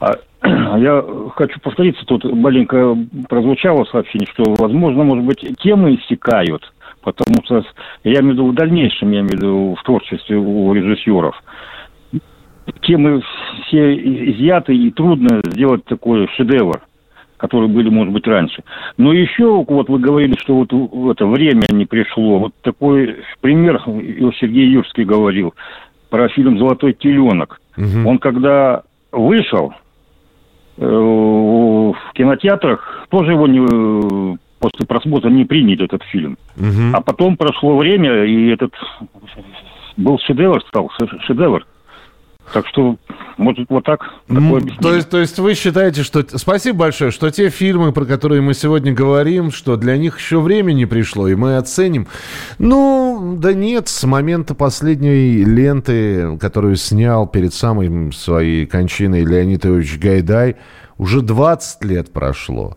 А, 0.42 0.78
я 0.78 1.04
хочу 1.36 1.60
повториться, 1.60 2.02
тут 2.06 2.24
маленько 2.24 2.96
прозвучало 3.28 3.84
сообщение, 3.84 4.26
что, 4.32 4.54
возможно, 4.58 5.04
может 5.04 5.22
быть, 5.22 5.44
темы 5.58 5.96
иссякают, 5.96 6.72
потому 7.02 7.36
что, 7.44 7.62
я 8.04 8.20
имею 8.20 8.30
в 8.30 8.32
виду 8.32 8.46
в 8.48 8.54
дальнейшем, 8.54 9.10
я 9.10 9.20
имею 9.20 9.28
в 9.28 9.32
виду 9.34 9.76
в 9.78 9.82
творчестве 9.82 10.38
у 10.38 10.72
режиссеров, 10.72 11.36
темы 12.80 13.22
все 13.66 13.94
изъяты, 14.32 14.74
и 14.74 14.90
трудно 14.90 15.42
сделать 15.44 15.84
такой 15.84 16.26
шедевр 16.36 16.80
которые 17.36 17.70
были, 17.70 17.88
может 17.88 18.12
быть, 18.12 18.26
раньше. 18.26 18.62
Но 18.98 19.14
еще, 19.14 19.64
вот 19.66 19.88
вы 19.88 19.98
говорили, 19.98 20.36
что 20.38 20.54
вот 20.56 21.16
это 21.16 21.24
время 21.24 21.62
не 21.70 21.86
пришло. 21.86 22.38
Вот 22.38 22.52
такой 22.60 23.24
пример 23.40 23.80
Сергей 24.38 24.68
Юрский 24.68 25.04
говорил 25.04 25.54
про 26.10 26.28
фильм 26.28 26.58
«Золотой 26.58 26.92
теленок». 26.92 27.60
Угу. 27.76 28.08
Он 28.08 28.18
когда 28.18 28.82
вышел 29.12 29.72
э, 30.76 30.84
в 30.84 31.96
кинотеатрах, 32.14 33.06
тоже 33.10 33.32
его 33.32 33.46
не, 33.46 34.36
после 34.58 34.86
просмотра 34.86 35.30
не 35.30 35.44
приняли 35.44 35.84
этот 35.84 36.02
фильм. 36.04 36.36
Угу. 36.56 36.94
А 36.94 37.00
потом 37.00 37.36
прошло 37.36 37.76
время, 37.76 38.24
и 38.24 38.48
этот 38.48 38.72
был 39.96 40.18
шедевр, 40.18 40.62
стал 40.68 40.90
шедевр. 41.26 41.66
Так 42.52 42.66
что, 42.66 42.96
может, 43.36 43.68
вот 43.68 43.84
так. 43.84 44.00
То 44.82 44.94
есть, 44.94 45.08
то 45.08 45.18
есть 45.18 45.38
вы 45.38 45.54
считаете, 45.54 46.02
что... 46.02 46.24
Спасибо 46.36 46.78
большое, 46.78 47.10
что 47.10 47.30
те 47.30 47.48
фильмы, 47.48 47.92
про 47.92 48.04
которые 48.04 48.42
мы 48.42 48.54
сегодня 48.54 48.92
говорим, 48.92 49.52
что 49.52 49.76
для 49.76 49.96
них 49.96 50.18
еще 50.18 50.40
время 50.40 50.72
не 50.72 50.86
пришло, 50.86 51.28
и 51.28 51.34
мы 51.36 51.56
оценим. 51.56 52.08
Ну, 52.58 53.36
да 53.38 53.52
нет, 53.52 53.88
с 53.88 54.04
момента 54.04 54.54
последней 54.54 55.44
ленты, 55.44 56.36
которую 56.38 56.76
снял 56.76 57.26
перед 57.26 57.54
самой 57.54 58.12
своей 58.12 58.66
кончиной 58.66 59.24
Леонид 59.24 59.64
Ильич 59.64 59.98
Гайдай, 59.98 60.56
уже 60.98 61.22
20 61.22 61.84
лет 61.84 62.12
прошло. 62.12 62.76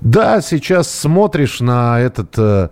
Да, 0.00 0.42
сейчас 0.42 0.90
смотришь 0.90 1.60
на 1.60 1.98
этот 2.00 2.38
э, 2.38 2.68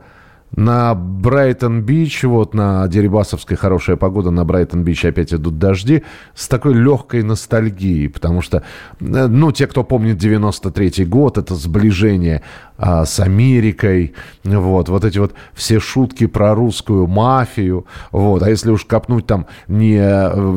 на 0.57 0.95
Брайтон-Бич, 0.95 2.25
вот 2.25 2.55
на 2.55 2.87
Дерибасовской 2.89 3.57
хорошая 3.57 3.97
погода, 3.97 4.31
на 4.31 4.45
Брайтон-Бич 4.45 5.05
опять 5.05 5.33
идут 5.33 5.59
дожди, 5.59 6.05
с 6.35 6.49
такой 6.49 6.75
легкой 6.75 7.23
ностальгией, 7.23 8.09
потому 8.09 8.43
что, 8.43 8.63
э, 9.01 9.27
ну, 9.27 9.53
те, 9.53 9.67
кто 9.67 9.85
помнит 9.85 10.23
93-й 10.23 11.05
год, 11.05 11.39
это 11.39 11.55
сближение 11.55 12.43
а, 12.77 13.05
с 13.05 13.21
Америкой, 13.21 14.15
вот, 14.45 14.89
вот 14.89 15.05
эти 15.05 15.19
вот 15.19 15.35
все 15.55 15.81
шутки 15.81 16.27
про 16.27 16.55
русскую 16.55 17.07
мафию, 17.07 17.87
вот, 18.13 18.43
а 18.43 18.51
если 18.51 18.71
уж 18.71 18.85
копнуть 18.85 19.27
там, 19.27 19.47
не, 19.69 19.99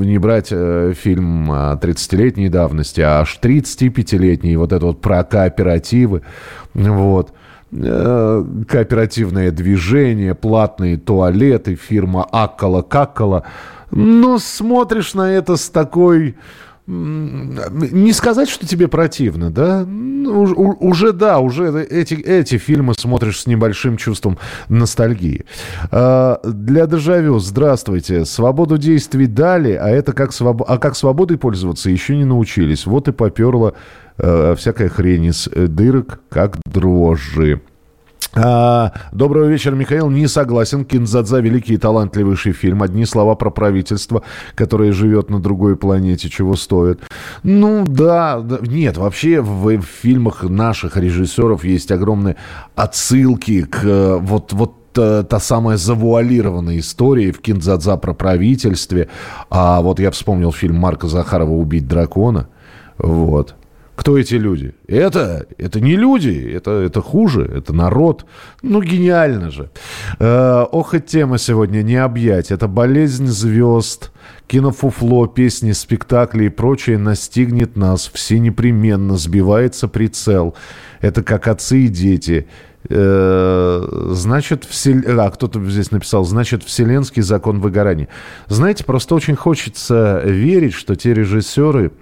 не 0.05 0.17
брать 0.17 0.49
э, 0.51 0.93
фильм 0.95 1.51
30-летней 1.51 2.49
давности, 2.49 3.01
а 3.01 3.21
аж 3.21 3.39
35-летний, 3.41 4.57
вот 4.57 4.73
это 4.73 4.85
вот 4.85 5.01
про 5.01 5.23
кооперативы, 5.23 6.21
вот, 6.73 7.31
Э, 7.31 7.46
кооперативное 7.71 9.51
движение, 9.51 10.35
платные 10.35 10.97
туалеты, 10.97 11.75
фирма 11.75 12.27
Аккола-Каккола. 12.31 13.43
Но 13.91 14.39
смотришь 14.39 15.13
на 15.13 15.31
это 15.31 15.55
с 15.55 15.69
такой... 15.69 16.35
Не 16.87 18.13
сказать, 18.13 18.47
что 18.47 18.65
тебе 18.65 18.87
противно, 18.87 19.51
да? 19.51 19.83
Ну, 19.85 20.43
уже 20.79 21.11
да, 21.11 21.39
уже 21.39 21.69
эти, 21.83 22.13
эти 22.13 22.57
фильмы 22.57 22.93
смотришь 22.93 23.41
с 23.41 23.45
небольшим 23.45 23.97
чувством 23.97 24.37
ностальгии. 24.69 25.43
А, 25.91 26.39
для 26.45 26.87
Дежавю, 26.87 27.39
здравствуйте. 27.39 28.23
Свободу 28.23 28.77
действий 28.77 29.27
дали, 29.27 29.73
а 29.73 29.89
это 29.89 30.13
как, 30.13 30.31
своб... 30.31 30.63
а 30.65 30.77
как 30.77 30.95
свободой 30.95 31.37
пользоваться 31.37 31.89
еще 31.89 32.15
не 32.15 32.23
научились. 32.23 32.85
Вот 32.85 33.09
и 33.09 33.11
поперло 33.11 33.73
э, 34.17 34.55
всякая 34.57 34.89
хрень 34.89 35.25
из 35.25 35.47
э, 35.47 35.67
дырок, 35.67 36.19
как 36.29 36.57
дрожжи. 36.65 37.61
А, 38.39 38.93
доброго 39.11 39.45
вечера, 39.45 39.75
Михаил. 39.75 40.09
Не 40.09 40.27
согласен. 40.27 40.85
Кинзадза– 40.85 41.39
великий 41.41 41.73
и 41.73 41.77
талантливейший 41.77 42.53
фильм. 42.53 42.83
Одни 42.83 43.05
слова 43.05 43.35
про 43.35 43.49
правительство, 43.49 44.23
которое 44.53 44.91
живет 44.91 45.29
на 45.29 45.39
другой 45.39 45.75
планете, 45.75 46.29
чего 46.29 46.55
стоит. 46.55 47.01
Ну, 47.43 47.83
да. 47.87 48.39
да 48.41 48.59
нет, 48.61 48.97
вообще 48.97 49.41
в, 49.41 49.77
в 49.77 49.85
фильмах 49.85 50.43
наших 50.43 50.97
режиссеров 50.97 51.63
есть 51.63 51.91
огромные 51.91 52.35
отсылки 52.75 53.63
к 53.63 53.83
э, 53.83 54.17
вот, 54.17 54.53
вот 54.53 54.73
та 54.93 55.39
самая 55.39 55.77
завуалированная 55.77 56.79
история 56.79 57.31
в 57.31 57.39
Кинзадза 57.39 57.97
про 57.97 58.15
правительстве. 58.15 59.09
А 59.49 59.81
вот 59.81 59.99
я 59.99 60.09
вспомнил 60.09 60.51
фильм 60.51 60.77
Марка 60.77 61.07
Захарова 61.07 61.51
«Убить 61.51 61.87
дракона». 61.87 62.47
Вот. 62.97 63.55
Кто 63.97 64.15
эти 64.15 64.35
люди? 64.35 64.75
Это, 64.87 65.47
это 65.57 65.81
не 65.81 65.95
люди, 65.95 66.51
это, 66.55 66.69
это 66.69 67.01
хуже, 67.01 67.41
это 67.43 67.73
народ. 67.73 68.25
Ну, 68.61 68.83
гениально 68.83 69.49
же. 69.49 69.71
Э, 70.19 70.65
ох, 70.71 70.93
и 70.93 71.01
тема 71.01 71.39
сегодня 71.39 71.81
не 71.81 71.95
объять. 71.95 72.51
Это 72.51 72.67
болезнь 72.67 73.25
звезд, 73.25 74.11
кинофуфло, 74.45 75.25
песни, 75.25 75.71
спектакли 75.71 76.45
и 76.45 76.49
прочее 76.49 76.99
настигнет 76.99 77.75
нас. 77.75 78.11
Все 78.13 78.37
непременно 78.37 79.17
сбивается 79.17 79.87
прицел. 79.87 80.53
Это 81.01 81.23
как 81.23 81.47
отцы 81.47 81.85
и 81.85 81.87
дети. 81.87 82.47
Э, 82.89 84.11
значит, 84.11 84.63
всел... 84.65 85.01
а, 85.19 85.31
кто-то 85.31 85.59
здесь 85.65 85.89
написал, 85.89 86.23
значит, 86.23 86.63
вселенский 86.63 87.23
закон 87.23 87.61
выгорания. 87.61 88.09
Знаете, 88.47 88.83
просто 88.83 89.15
очень 89.15 89.35
хочется 89.35 90.21
верить, 90.23 90.75
что 90.75 90.95
те 90.95 91.15
режиссеры, 91.15 91.93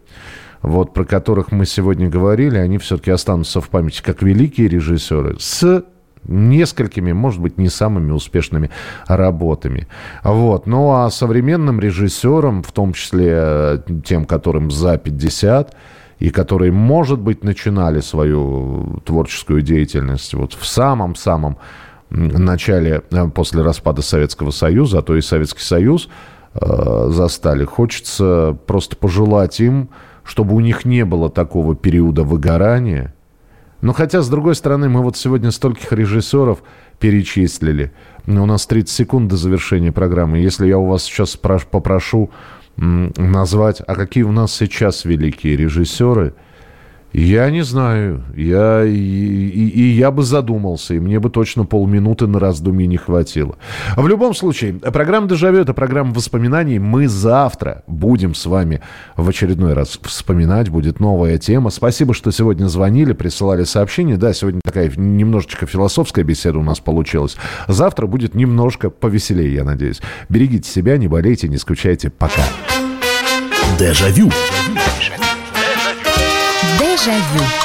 вот, 0.65 0.93
про 0.93 1.05
которых 1.05 1.51
мы 1.51 1.67
сегодня 1.67 2.09
говорили, 2.09 2.57
они 2.57 2.79
все-таки 2.79 3.11
останутся 3.11 3.61
в 3.61 3.69
памяти 3.69 4.01
как 4.01 4.23
великие 4.23 4.67
режиссеры 4.67 5.37
с 5.39 5.83
несколькими, 6.27 7.11
может 7.11 7.39
быть, 7.39 7.59
не 7.59 7.69
самыми 7.69 8.11
успешными 8.11 8.71
работами. 9.07 9.87
Вот. 10.23 10.65
Ну 10.65 10.91
а 10.91 11.11
современным 11.11 11.79
режиссерам, 11.79 12.63
в 12.63 12.71
том 12.71 12.93
числе 12.93 13.31
э, 13.31 13.79
тем, 14.03 14.25
которым 14.25 14.71
за 14.71 14.97
50, 14.97 15.75
и 16.17 16.29
которые, 16.31 16.71
может 16.71 17.19
быть, 17.19 17.43
начинали 17.43 17.99
свою 17.99 19.03
творческую 19.05 19.61
деятельность 19.61 20.33
вот 20.33 20.53
в 20.53 20.65
самом-самом 20.65 21.57
начале, 22.09 23.03
э, 23.11 23.27
после 23.27 23.61
распада 23.61 24.01
Советского 24.01 24.49
Союза, 24.49 24.97
а 24.97 25.01
то 25.03 25.15
и 25.15 25.21
Советский 25.21 25.61
Союз 25.61 26.09
э, 26.55 27.07
застали, 27.11 27.65
хочется 27.65 28.57
просто 28.65 28.95
пожелать 28.95 29.59
им, 29.59 29.89
чтобы 30.25 30.55
у 30.55 30.59
них 30.59 30.83
не 30.85 31.05
было 31.05 31.29
такого 31.29 31.75
периода 31.75 32.23
выгорания. 32.23 33.13
Но 33.81 33.93
хотя, 33.93 34.21
с 34.21 34.29
другой 34.29 34.55
стороны, 34.55 34.89
мы 34.89 35.01
вот 35.01 35.15
сегодня 35.15 35.51
стольких 35.51 35.91
режиссеров 35.91 36.63
перечислили. 36.99 37.93
У 38.25 38.45
нас 38.45 38.65
30 38.65 38.89
секунд 38.89 39.29
до 39.29 39.37
завершения 39.37 39.91
программы. 39.91 40.39
Если 40.39 40.67
я 40.67 40.77
у 40.77 40.87
вас 40.87 41.03
сейчас 41.03 41.37
попрошу 41.37 42.31
назвать, 42.75 43.81
а 43.85 43.95
какие 43.95 44.23
у 44.23 44.31
нас 44.31 44.53
сейчас 44.53 45.05
великие 45.05 45.55
режиссеры– 45.55 46.33
я 47.21 47.49
не 47.49 47.63
знаю. 47.63 48.23
Я, 48.35 48.83
и, 48.83 48.93
и, 48.93 49.69
и 49.69 49.81
я 49.93 50.11
бы 50.11 50.23
задумался, 50.23 50.95
и 50.95 50.99
мне 50.99 51.19
бы 51.19 51.29
точно 51.29 51.65
полминуты 51.65 52.27
на 52.27 52.39
раздумье 52.39 52.87
не 52.87 52.97
хватило. 52.97 53.57
В 53.95 54.07
любом 54.07 54.33
случае, 54.33 54.73
программа 54.73 55.27
«Дежавю»— 55.27 55.59
это 55.61 55.73
программа 55.73 56.13
воспоминаний. 56.13 56.79
Мы 56.79 57.07
завтра 57.07 57.83
будем 57.87 58.35
с 58.35 58.45
вами 58.45 58.81
в 59.15 59.29
очередной 59.29 59.73
раз 59.73 59.99
вспоминать. 60.03 60.69
Будет 60.69 60.99
новая 60.99 61.37
тема. 61.37 61.69
Спасибо, 61.69 62.13
что 62.13 62.31
сегодня 62.31 62.67
звонили, 62.67 63.13
присылали 63.13 63.63
сообщения. 63.63 64.17
Да, 64.17 64.33
сегодня 64.33 64.59
такая 64.63 64.91
немножечко 64.95 65.65
философская 65.65 66.25
беседа 66.25 66.59
у 66.59 66.63
нас 66.63 66.79
получилась. 66.79 67.37
Завтра 67.67 68.07
будет 68.07 68.35
немножко 68.35 68.89
повеселее, 68.89 69.53
я 69.53 69.63
надеюсь. 69.63 70.01
Берегите 70.27 70.69
себя, 70.69 70.97
не 70.97 71.07
болейте, 71.07 71.47
не 71.47 71.57
скучайте. 71.57 72.09
Пока. 72.09 72.43
Дежавю. 73.79 74.29
Дежавю. 74.29 74.84
Jaillot. 77.05 77.55